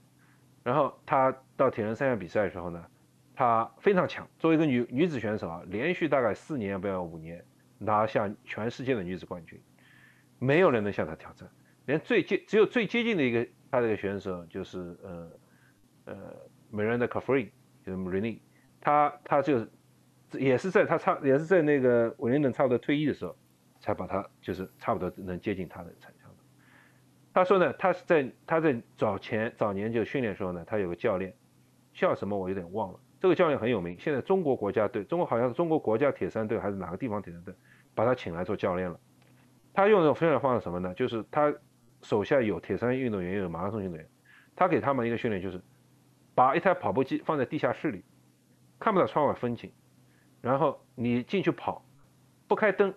[0.64, 2.84] 然后他到铁人三项比赛的时候呢，
[3.36, 7.44] 他非常强，作为一个女女子选手啊，连续大概四年不要五年
[7.78, 9.62] 拿下全世界的女子冠军，
[10.40, 11.48] 没有人能向他挑战，
[11.86, 15.32] 连最接只有最接近的一个他的一个选手就是呃
[16.06, 16.16] 呃。
[16.74, 17.50] Miranda c a f r e
[17.86, 18.40] 就是 Marini，
[18.82, 19.66] 他他就
[20.40, 23.36] 也是在他差也是在那个韦林顿差不多退役的时候，
[23.80, 26.38] 才把他就是差不多能接近他的产强度。
[27.34, 31.34] 他说呢，他是在他在早前早年就训练的时候呢，他有个教练
[31.94, 37.54] 叫什么我有点忘了，这个教练很有名，现在中国国家队，中国好像是中国国家铁三队还是哪个地方铁三队
[37.94, 39.00] 把他请来做教练了。
[39.74, 40.94] 他用的训练方式什么呢？
[40.94, 41.54] 就是他
[42.02, 44.08] 手下有铁三运动员，有马拉松运动员，
[44.56, 45.62] 他给他们一个训练就是。
[46.38, 48.04] 把一台跑步机放在地下室里，
[48.78, 49.72] 看不到窗外风景，
[50.46, 51.84] 然后你进去跑，
[52.48, 52.94] 不开灯，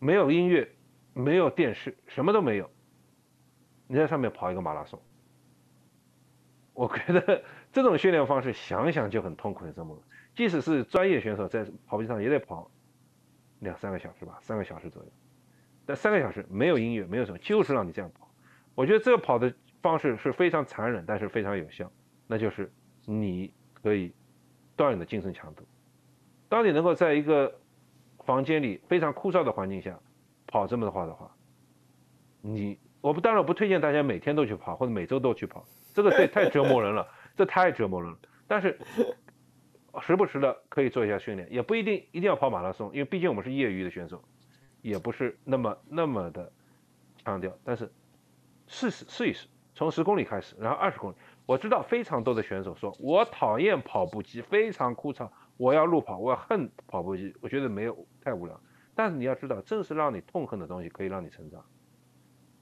[0.00, 0.68] 没有音乐，
[1.12, 2.68] 没有电视，什么都没有，
[3.86, 5.00] 你在上面跑一个马拉松。
[6.72, 9.94] 我觉得这种训练方式想想就很痛苦你知道吗，
[10.34, 12.68] 即使是专业选手在跑步机上也得跑
[13.60, 15.12] 两三个小时吧，三个小时左右，
[15.86, 18.28] 但三个小时没有音乐，没有什么，就是让你这样跑。
[18.74, 21.88] 我觉得这个跑的方式是非常残忍，但是非常有效。
[22.26, 22.72] 那就是
[23.04, 24.12] 你可以
[24.76, 25.64] 锻炼的精神强度。
[26.48, 27.60] 当你能够在一个
[28.24, 29.98] 房间里非常枯燥的环境下
[30.46, 31.30] 跑这么的话的话，
[32.40, 38.18] 你我不当然不推荐大家每天都去跑或者每周都去跑，这个对太折磨人了，这太折磨人了。
[38.46, 38.78] 但是
[40.00, 44.22] 时不时的可以做一下训练，也不一定一定要跑马拉松，因为毕竟我们是业余的选手，
[44.82, 46.52] 也不是那么那么的
[47.24, 47.52] 强调。
[47.64, 47.92] 但是
[48.66, 51.14] 试试试一试，从十公里开始，然后二十公里。
[51.46, 58.60] 我知道非常多的选手说，我讨厌跑步机，非常枯燥，我要路跑，我要恨跑步机，我觉得没有太无聊。
[58.94, 61.64] 但是你要知道，正是让你痛恨的东西可以让你成长，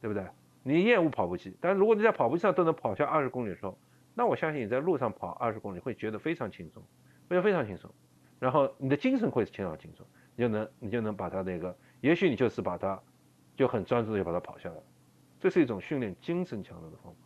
[0.01, 0.27] 对不对？
[0.63, 3.77] 你厌恶跑步机，但是如果你在跑步机上都能跑下二十公里的时候，
[4.15, 6.83] 那我相信你在路上跑二十公里会觉得非常轻松，
[7.29, 7.91] 会非常轻松。
[8.39, 13.01] 然后你的精神会非常轻松，你就能你就能把它那个，也许你就是把它
[13.57, 14.77] 就很专注的就把它跑下来，
[15.41, 17.19] 这是一种训练精神强度的方法。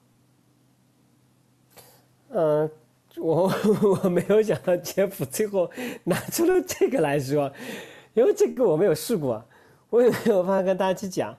[2.28, 2.70] 呃，
[3.18, 3.50] 我
[4.02, 5.70] 我没有想到杰夫最后
[6.04, 7.50] 拿出了这个来说，
[8.14, 9.42] 因为这个我没有试过，
[9.88, 11.36] 我也没有办法跟大家去讲。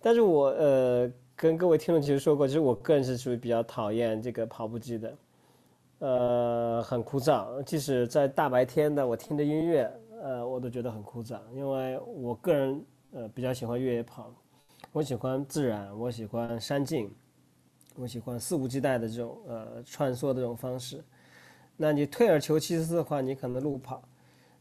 [0.00, 5.16] 但是我呃跟各位听众其实说过，其实我个人是属于比较讨厌这个跑步机的，
[5.98, 7.62] 呃，很枯燥。
[7.64, 9.92] 即使在大白天的，我听着音乐，
[10.22, 11.36] 呃，我都觉得很枯燥。
[11.52, 14.32] 因为我个人呃比较喜欢越野跑，
[14.92, 17.10] 我喜欢自然，我喜欢山径。
[18.00, 21.02] 我喜欢肆无忌惮的这种呃穿梭的这种方式。
[21.76, 24.00] 那你退而求其次的话，你可能路跑，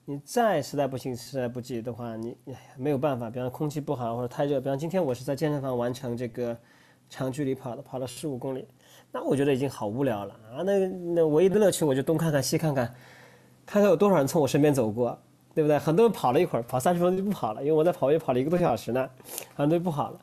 [0.06, 2.36] 你再实在不行、实在不济的话，你
[2.76, 3.30] 没有办法。
[3.30, 6.58] 比方空气不好或者太热，比方今天我是在健身房完成这个
[7.10, 8.68] 长距离跑的，跑了十五公里，
[9.12, 10.64] 那我觉得已经好无聊了啊。
[10.64, 12.86] 那那唯一的乐趣，我就东看看西看看，
[13.66, 15.18] 看看有多少人从我身边走过，
[15.54, 15.78] 对不对？
[15.78, 19.10] 很多人跑了一会儿，跑三十分钟就不跑了，因为我在跑步跑了一个多小时呢，
[19.56, 20.20] 很多人不跑了。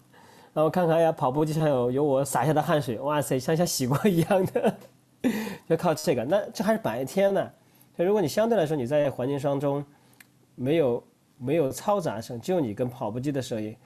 [0.54, 4.76] 然后看看呀，跑步机上有有我洒下的汗水，哇塞，像像洗过一样的，
[5.68, 6.24] 就靠这个。
[6.24, 7.50] 那这还是白天呢。
[7.98, 9.84] 就如果你相对来说你在环境当中
[10.54, 11.04] 没有
[11.38, 13.76] 没有嘈杂声，只有你跟跑步机的声音，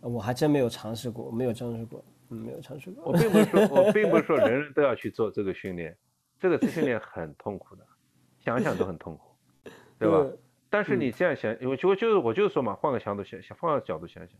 [0.00, 3.04] 我还真没有尝试过，没有尝试过，嗯，没有尝试过。
[3.04, 5.96] 我并不是说， 我并不是说人人都要去做这个训练，
[6.40, 7.86] 这个训练很痛苦的，
[8.44, 10.26] 想想都很痛苦，对吧？
[10.68, 14.36] 但是你这样想，我就就是我就是说嘛，换个角度想想，换个角度想想。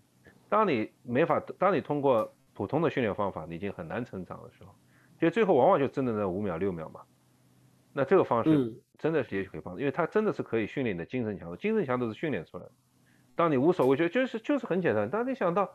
[0.52, 4.74] 当你没法，当你通过普通的训练方法，你已经很难成长的时候，
[5.18, 7.00] 就最后往往就真的那五秒六秒嘛。
[7.94, 12.72] 那这个方式真的是也许可以帮助，因为它真的是可以训练你的精神强度，精神强度是训练出来的。
[13.34, 15.08] 当你无所畏惧，就是就是很简单。
[15.08, 15.74] 当你想到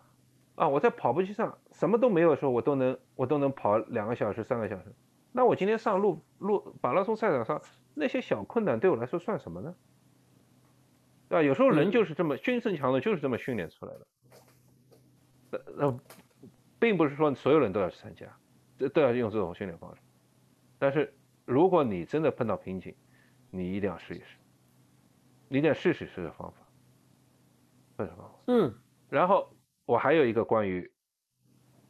[0.54, 4.94] 啊，我在跑步机上什么都没有的时候，我都能我都能跑两个小时三个小时，
[5.32, 7.60] 那我今天上路路马拉松赛场上
[7.96, 9.74] 那些小困难对我来说算什么呢？
[11.30, 11.42] 对吧？
[11.42, 14.06] 有时候人就是这么精神强度就是这么训练出来的。
[15.52, 16.00] 呃呃，
[16.80, 18.26] 并不是说所有人都要去参加，
[18.78, 20.02] 这都要用这种训练方式。
[20.80, 21.14] 但是
[21.46, 22.96] 如果你真的碰到瓶颈，
[23.50, 24.38] 你一定要试一试，
[25.48, 26.58] 你得试试这个方法，
[27.98, 28.36] 这个方法。
[28.48, 28.74] 嗯。
[29.10, 29.50] 然后
[29.86, 30.92] 我还有一个关于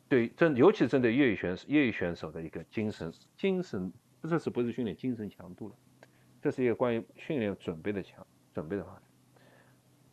[0.08, 3.92] 对针，尤其针对业余选手、业余选手的一个精神精神，
[4.24, 5.76] 这是不是训练精神强度了？
[6.40, 9.02] 这是一个关于训练准备的强准备的方式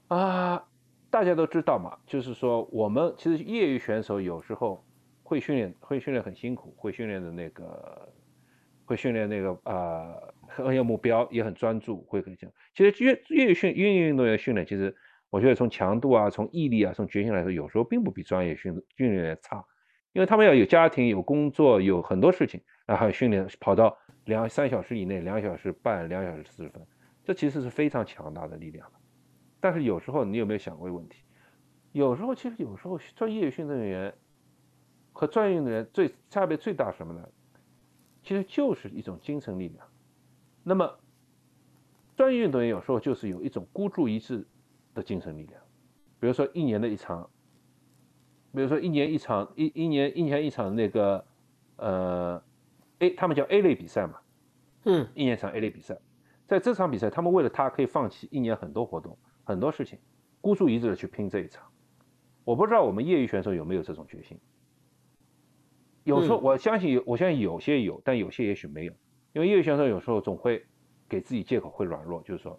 [0.08, 0.66] 啊。
[1.14, 4.84] 大家都知道嘛，就是说我们其实业余选手有时候
[5.22, 8.12] 会训练，会训练很辛苦，会训练的那个，
[8.84, 10.12] 会训练那个啊，
[10.48, 12.50] 很有目标，也很专注，会很强。
[12.74, 14.92] 其实业业余训业余运动员训练，其实
[15.30, 19.64] 我觉得从强度啊，从毅力啊，从决心来说，有时候并不比专业训训练员差，
[20.14, 26.84] 因为他们要有家庭、有工作、有很多事情，然后还有训练跑到两三小时以内，两小时半、两小时四十分，
[27.22, 28.84] 这其实是非常强大的力量
[29.64, 31.22] 但是有时候你有没有想过一个问题？
[31.92, 34.14] 有时候其实有时候专业训练员
[35.10, 37.26] 和专业运动员最差别最大什么呢？
[38.22, 39.86] 其实就是一种精神力量。
[40.62, 40.98] 那么
[42.14, 44.46] 专业运动员有时候就是有一种孤注一掷
[44.92, 45.58] 的精神力量。
[46.20, 47.30] 比如说一年的一场，
[48.52, 51.24] 比如说一年一场一一年一年一场那个
[51.76, 52.42] 呃
[52.98, 54.20] A 他们叫 A 类比赛嘛，
[54.84, 55.98] 嗯，一年一场 A 类比赛，
[56.46, 59.16] 在这场比赛他们为了他可以放弃一年很多活动。
[59.44, 59.98] 很多事情，
[60.40, 61.70] 孤注一掷的去拼这一场，
[62.44, 64.38] 我不知道我们业余选手有没有这种决心。
[66.02, 68.92] 有时候我相信有，我相信有些有，但有些也许没有。
[69.32, 70.64] 因为业余选手有时候总会
[71.08, 72.58] 给自己借口，会软弱，就是说，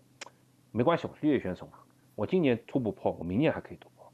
[0.72, 1.74] 没关系，我是业余选手嘛，
[2.16, 4.12] 我今年突不破，我明年还可以突破。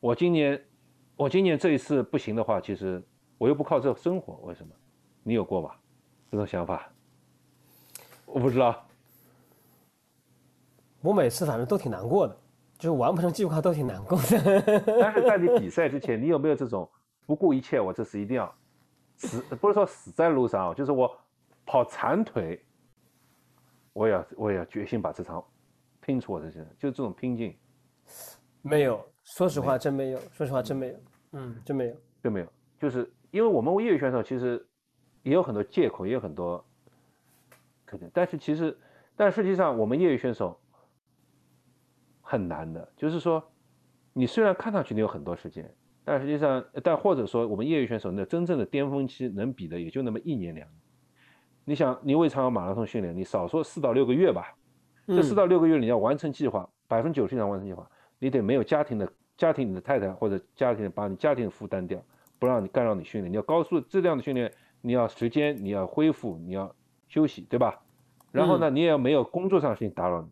[0.00, 0.62] 我今年，
[1.16, 3.02] 我今年这一次不行的话，其实
[3.38, 4.74] 我又不靠这生活，为什么？
[5.22, 5.70] 你有过吗？
[6.30, 6.92] 这种想法？
[8.26, 8.83] 我不知道。
[11.04, 12.34] 我每次反正都挺难过的，
[12.78, 14.82] 就是完不成计划都挺难过的。
[14.98, 16.88] 但是在你 比赛之前，你有没有这种
[17.26, 17.78] 不顾一切？
[17.78, 18.52] 我这次一定要
[19.18, 21.14] 死，不是说死在路上，就是我
[21.66, 22.58] 跑长腿，
[23.92, 25.44] 我也要我也要决心把这场
[26.00, 27.54] 拼出我这些，就是这种拼劲。
[28.62, 30.94] 没有，说实话真没有，说实话真没有，
[31.32, 32.46] 嗯，真没有，真没有。
[32.80, 34.66] 就是因为我们业余选手其实
[35.22, 36.64] 也有很多借口，也有很多
[37.84, 38.74] 可能，但是其实，
[39.14, 40.58] 但实际上我们业余选手。
[42.34, 43.40] 很难的，就是说，
[44.12, 45.72] 你虽然看上去你有很多时间，
[46.04, 50.80] 但实际上，但或者说我们业余选手那真正的巅峰期能比的也就那么一年两年。
[51.64, 54.52] 你想，你为场马拉松训练，你少说四到六个月吧，
[55.06, 62.02] 这四到六个月你要完成计划，百分之九十以上完成计划，你得没有家庭的家庭，你的太太或者家庭把你家庭负担掉，
[62.40, 66.74] 不让你干扰你训练，你要高速质量的训练，你要时间，你要恢复，你要
[67.06, 67.80] 休息，对吧？
[68.32, 70.28] 然后呢，你也要没有工作上的事情打扰你，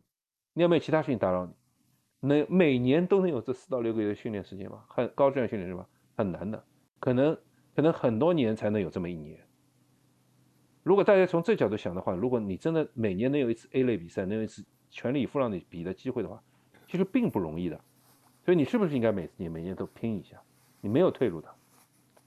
[0.55, 1.53] 你也没有其他事情打扰你。
[2.27, 4.85] 能每年都能有这四到六个月的训练时间吗？
[4.89, 5.87] 很高质量训练是吧？
[6.17, 6.65] 很难的，
[7.01, 7.37] 可能
[7.75, 9.41] 可能很多年才能有这么一年。
[10.83, 16.43] 如果大家从这角度想的话，如果你真的每年能有一次 A 类比赛，能有一次全力以赴让你比的机会的话，
[16.89, 17.81] 其实并不容易的。
[18.45, 20.41] 所以你是不是应该每年每年都拼一下？
[20.81, 21.49] 你没有退路的，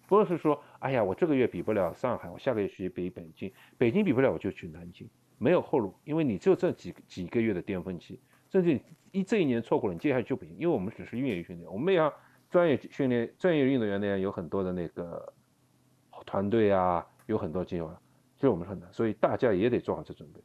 [0.08, 8.20] 不是说哎呀，我这个月比不了上海，我下个月去比北京，北京比不了我就去南京，没有后路，因为你就这几几个月的巅峰期。
[8.56, 8.80] 甚至
[9.12, 12.14] 一这一年错过了，你接下来就不行，因为我们只是业余训练，我们也要
[12.50, 15.34] 专业训练，专业运动员那样有很多的那个
[16.26, 17.90] 团队啊，有很多计划，
[18.38, 20.42] 所以我们很难，所以大家也得做好这准备。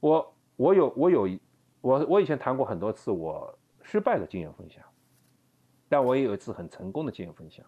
[0.00, 1.28] 我我有我有
[1.82, 4.82] 我我以前谈过很多次我失败的经验分享，
[5.90, 7.66] 但我也有一次很成功的经验分享，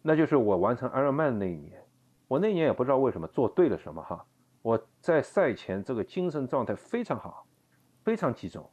[0.00, 1.84] 那就是我完成 Ironman 那一年，
[2.28, 4.24] 我那年也不知道为什么做对了什么哈，
[4.62, 7.46] 我在赛前这个精神状态非常好，
[8.02, 8.66] 非常集中。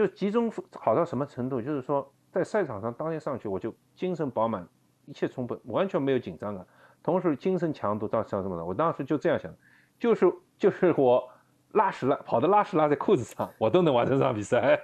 [0.00, 1.60] 就集中好到什么程度？
[1.60, 4.66] 就是说，在赛场上当天上去，我就精神饱满，
[5.04, 6.66] 一切充分，完全没有紧张感，
[7.02, 8.64] 同时精神强度到像什么呢？
[8.64, 9.54] 我当时就这样想，
[9.98, 11.28] 就是就是我
[11.72, 14.80] 拉屎拉跑的拉屎拉在裤子上，我都能完成这场比赛，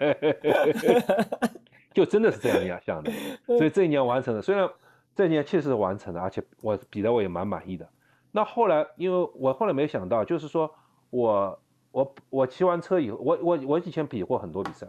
[1.94, 3.10] 就真的是这样样想的。
[3.46, 4.68] 所以这一年完成了，虽然
[5.14, 7.88] 这一年确实是完成了，而且我比的我也蛮满意的。
[8.32, 10.70] 那后来，因为我后来没想到，就是说
[11.08, 11.58] 我
[11.90, 14.86] 我我骑完车以后，我我我以前比过很多比赛。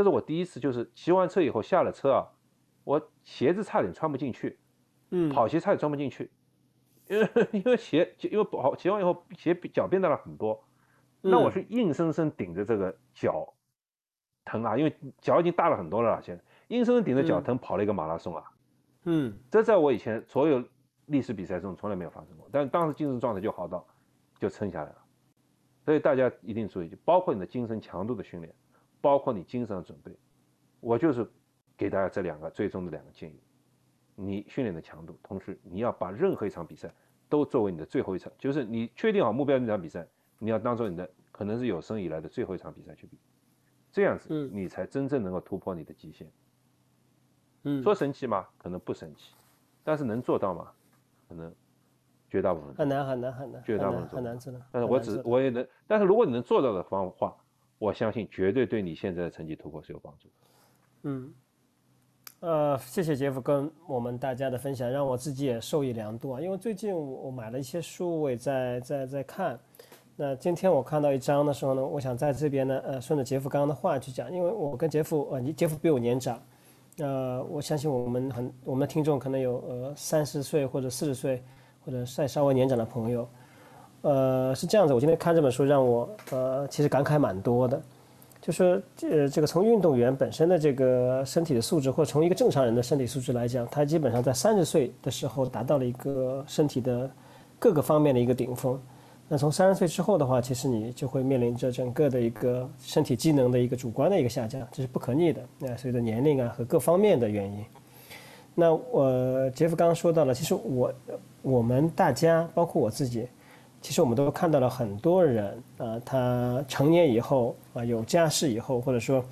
[0.00, 2.26] 这是我第一次，就是骑完车以后下了车啊，
[2.84, 4.58] 我鞋子差点穿不进去，
[5.10, 6.30] 嗯，跑鞋差点穿不进去，
[7.06, 10.64] 因为因为鞋因为跑骑完以后鞋脚变大了很多，
[11.20, 13.52] 那我是硬生生顶着这个脚
[14.42, 18.44] 疼啊，因为脚已经大了很多了，现在硬生生顶着脚疼跑了一个马拉松啊，
[19.04, 20.64] 嗯，这在我以前所有
[21.08, 23.86] 历史比赛中从来没有发生过，但是当时精神状态就好到
[24.38, 24.98] 就撑下来了，
[25.84, 28.50] 所以大家一定注意，就包括你的精神强度的训练。
[29.00, 30.14] 包括你精神的准备，
[30.80, 31.26] 我就是
[31.76, 33.40] 给大家这两个最终的两个建议。
[34.14, 36.92] 你训练的强度，同时你要把任何一场比赛
[37.28, 40.06] 都作为你的最后一场，就是你确定好目标那场比赛，
[40.38, 43.18] 你要当做你的可能是有生以来的最后一场比赛去比，
[43.90, 46.30] 这样子你才真正能够突破你的极限。
[47.62, 48.46] 嗯，说神奇吗？
[48.58, 49.34] 可能不神奇，
[49.82, 50.70] 但是能做到吗？
[51.28, 51.54] 可能
[52.28, 54.58] 绝大部分很难很难很难，绝大部分很难做到。
[54.70, 57.34] 但是我只我也能，但是如果你能做到的方话，
[57.80, 60.28] 我相信绝对对你现在的成绩突破是有帮助。
[61.02, 61.32] 嗯。
[62.40, 66.40] 呃，谢谢杰夫跟我们大家的分享，让我自己也受益良多啊。
[66.40, 69.58] 因为最近我买了一些书，我也在在在看。
[70.16, 76.42] 那今天我看到一章的时候呢，我想在这边呢，呃，顺着杰夫刚刚的话去讲，因为我跟杰夫，呃，杰夫比我年长，
[76.96, 81.42] 呃，我相信我们很我们的听众可能有呃三十岁或者四十岁
[81.84, 83.28] 或者再稍微年长的朋友，
[84.02, 84.94] 呃，是这样子。
[84.94, 87.80] 我今天看这本书，让我呃其实感慨蛮多的。
[88.40, 97.10] 就说这这个从运动员本身的这个身体的素质，或者从一个正常人的身体素质来讲，他基本上在三十岁的时候达到了一个身体的
[97.58, 98.80] 各个方面的一个顶峰。
[99.28, 105.42] 那从三十岁之后的话，其实你就会面临着整个的一个身体机能的一个主观的一个下降，这是不可逆的。
[105.58, 107.62] 那随着年龄啊和各方面的原因，
[108.54, 110.92] 那我杰夫刚刚说到了，其实我
[111.42, 113.28] 我们大家包括我自己。
[113.82, 119.24] 其实我们都看到了很多人啊，他成年以后啊，有家室以后，或者说，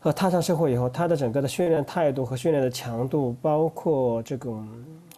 [0.00, 4.66] 和踏上社会以后，他的整个的训练态度和训练的强度，包括这种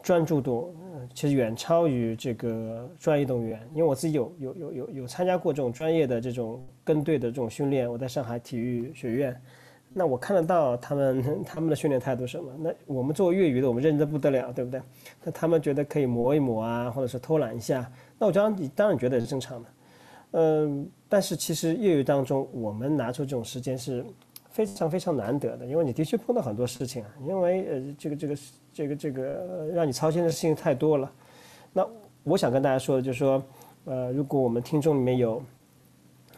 [0.02, 0.74] 专注度，
[1.14, 3.61] 其实远超于这个专业运动员。
[3.72, 9.40] 因为我自己有有有有有参加过这种专业的这种跟队的这种训练，我在上海体育学院，
[9.93, 12.53] 那我看得到他们 他们的训练态度什么？
[12.59, 14.80] 那我们作为业余的，我们认真不得了，对不对？
[15.24, 17.91] 那他们觉得可以磨一磨啊，或者是偷懒一下。
[18.18, 19.68] 那我当然，当然觉得是正常的，
[20.32, 24.05] 嗯，但是其实业余当中，我们拿出这种时间是
[24.51, 28.36] 非常非常难得的，因为你的确碰到很多事情啊，因为呃，这个这个
[28.72, 31.11] 这个这个让你操心的事情太多了。
[31.72, 31.86] 那
[32.22, 33.43] 我想跟大家说的就是说，
[33.86, 35.43] 呃，如果我们听众里面有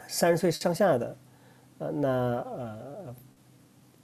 [0.09, 1.17] 三十岁上下的，
[1.79, 3.15] 呃，那呃，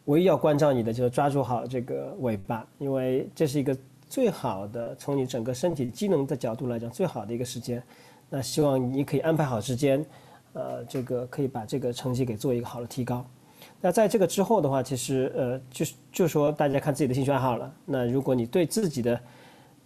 [0.08, 3.74] 唯一要关照你的就是抓住好这个尾巴，因为这是一个。
[4.10, 7.82] 最好的，从你整个身体机能的角度来讲，最好的一个时间，
[8.30, 10.02] 那希望你可以安排好时间，
[10.54, 13.22] 呃，这个可以把这个成绩给做一个好的提高。
[13.82, 17.70] 那在这个之后的话，其实呃，就是就说，大家看自己的兴趣爱好了。
[17.84, 19.20] 那如果你对自己的，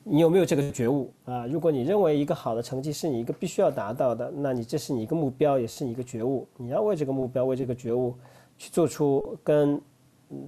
[0.05, 1.45] 你有没有这个觉悟啊？
[1.49, 6.47] 如果你认为一个好的成绩是你一个必须要达到的，那你这是你一个目标，也是你一个觉悟。
[6.59, 8.15] 你要为这个目标，为这个觉悟
[8.57, 9.83] 去做出跟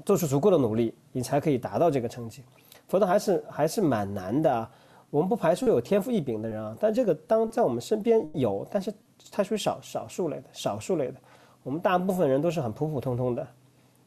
[0.04, 2.42] 做出足够的努力，你才可以达到这个成绩。
[2.88, 4.70] 否则还是还是蛮难的啊。
[5.10, 8.92] 我们不排除有天赋异禀的人啊，但这个当在我们身边有，但是
[9.30, 11.14] 它属于少少数类的，少数类的。
[11.62, 13.46] 我们大部分人都是很普普通通的。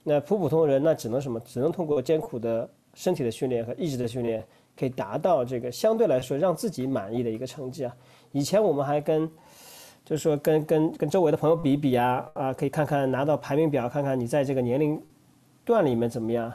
[0.03, 1.39] 那普普通人，那只能什么？
[1.41, 4.45] 只能通过艰苦的身体的训练和意志的训练，
[4.78, 7.95] 可以达到这个相对来说让自己满意的一个成绩啊。
[8.32, 9.30] 以前我们还跟，
[10.05, 15.01] 就是说跟跟跟周围的朋友比比啊啊，可以看看拿到排名表，看看你在这个年龄
[15.68, 16.51] 段里面怎么样。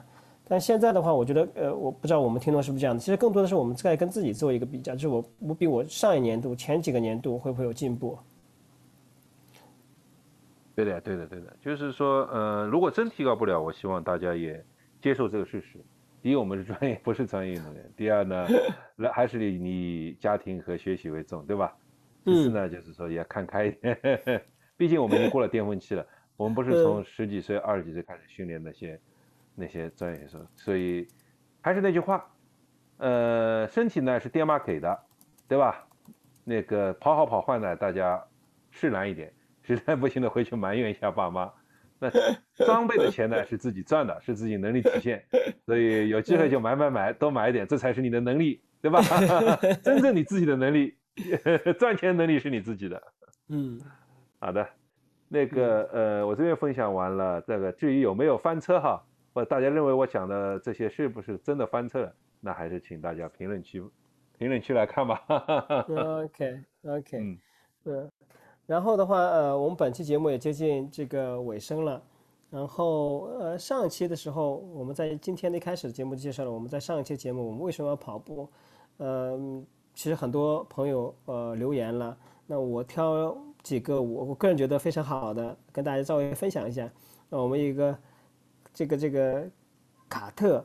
[0.48, 3.00] 但现在的话，我觉得，呃，我不知道我们听众是不是这样的。
[3.00, 8.18] 其实更多的是我们在跟自己做一个比较，就是我我比我上一年度、前几个年度会不会有进步？
[10.74, 11.56] 对的，对的，对的。
[11.60, 14.62] 就是说，呃，如果真提高不了，我希望大家也
[15.00, 15.78] 接受这个事实。
[16.22, 18.46] 第一，我们是专业，不是专业运动员；第二呢，
[18.96, 21.74] 那还是以你家庭和学习为重，对吧？
[22.24, 23.98] 第四呢，就是说也看开一点。
[24.76, 26.04] 毕竟我们已经过了巅峰期了，
[26.42, 29.00] 我们不是从十几岁、二十几岁开始训练那些。
[29.54, 31.06] 那些专业选手，所以
[31.60, 32.26] 还是那句话，
[32.96, 34.98] 呃，身体呢是爹妈给的，
[35.46, 35.86] 对吧？
[36.42, 38.18] 那个跑好跑坏呢，大家
[38.70, 39.30] 释然一点，
[39.60, 41.52] 实在不行的回去埋怨一下爸妈。
[41.98, 42.10] 那
[42.64, 45.22] 装备的钱呢是自己赚的，是自己能力体现，
[45.66, 49.02] 所以有机会就买买买，多买一点，这才是你的能力，对吧？
[49.84, 50.96] 真正你自己的能力，
[51.78, 53.02] 赚钱能力是你自己的。
[53.48, 53.78] 嗯，
[54.40, 54.66] 好的，
[55.32, 59.02] 那个呃，我这边分享完了，这个至于有没有翻车哈？
[59.32, 62.12] 或大家认为我讲的这些是不是真的翻车了？
[62.38, 63.82] 那还是请大家评论区
[64.36, 65.24] 评论区来看吧。
[65.88, 67.18] OK OK，
[67.86, 68.10] 嗯，
[68.66, 72.02] 然后的话，呃，我们本期节目也接近这个尾声了。
[72.50, 78.46] 然后，呃，上一期的时候，我们在今天的一开始的节目介绍了我们在上一期节目我们为什么要跑步。
[78.98, 82.14] 嗯，其实很多朋友呃留言了，
[82.46, 86.90] 那我挑几个我我个人觉得非常好的跟大家稍微分享一下。
[87.28, 87.96] 那我们一个。
[88.74, 89.46] 这个这个
[90.08, 90.64] 卡特，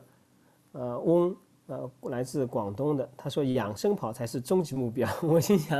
[0.72, 1.36] 呃，翁
[1.66, 5.06] 呃，来自广东的，他说养生跑才是终极目标。
[5.20, 5.78] 我心想，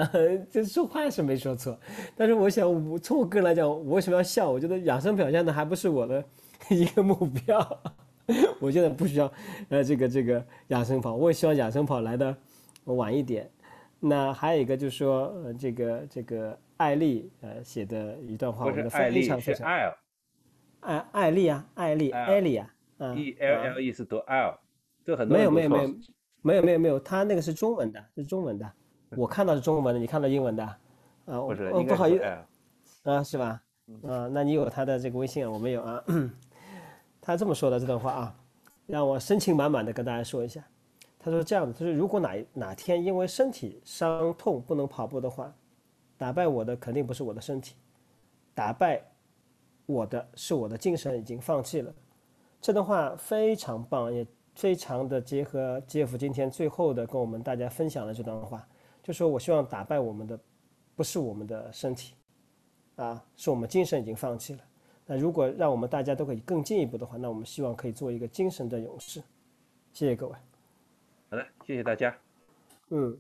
[0.51, 1.75] 这说话是没说错，
[2.15, 4.51] 但是我想，我从我个人来讲，我为什么要笑？
[4.51, 6.23] 我觉得养生跑现在还不是我的
[6.69, 7.15] 一个目
[7.47, 7.81] 标，
[8.61, 9.33] 我现在不需要，
[9.71, 12.37] 呃，这个这个养生跑，我也希望养生跑来的
[12.85, 13.51] 晚一点。
[14.01, 19.69] 那还有一个就是说，呃，这个这个艾丽呃写的一段话，我觉得非常非常。
[19.69, 19.95] 艾
[20.81, 24.59] 艾艾丽啊，艾丽艾丽啊，嗯，E L L E 是读 L。
[25.27, 25.89] 没有没有没有
[26.43, 28.73] 没有没有没有，他那个是中文的，是中文的，
[29.17, 30.63] 我看到是中文的，你看到英文的，
[31.25, 32.25] 啊，不是，不好意思，
[33.05, 33.63] 啊，是吧？
[34.07, 35.51] 啊，那你有他的这个微信啊？
[35.51, 36.05] 我没有啊。
[37.23, 38.37] 他这么说的这段话啊，
[38.87, 40.63] 让我深情满满的跟大家说一下。
[41.19, 45.53] 他说这样的，他说如果哪哪天因为身体伤痛不能跑步的话，
[46.19, 47.75] 打败我的肯定不是我的身体，
[48.55, 49.03] 打败
[49.87, 51.95] 我的是我的精神已经放弃了。
[52.61, 54.27] 这段话非常棒，也。
[54.55, 58.67] 非常的结合杰夫今天最后的跟我们大家分享的这段话，
[59.05, 60.37] 就说我希望打败我们的，
[60.97, 62.15] 不是我们的身体，
[62.97, 64.61] 啊，是我们精神已经放弃了。
[65.07, 69.23] 那如果让我们大家都可以更进一步的话，那我们希望可以做一个精神的勇士。
[69.93, 70.35] 谢谢各位。
[71.31, 72.13] 好的，谢谢大家。
[72.89, 73.17] 嗯，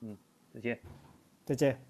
[0.00, 0.16] 嗯，
[0.54, 0.80] 再见。
[1.44, 1.85] 再见。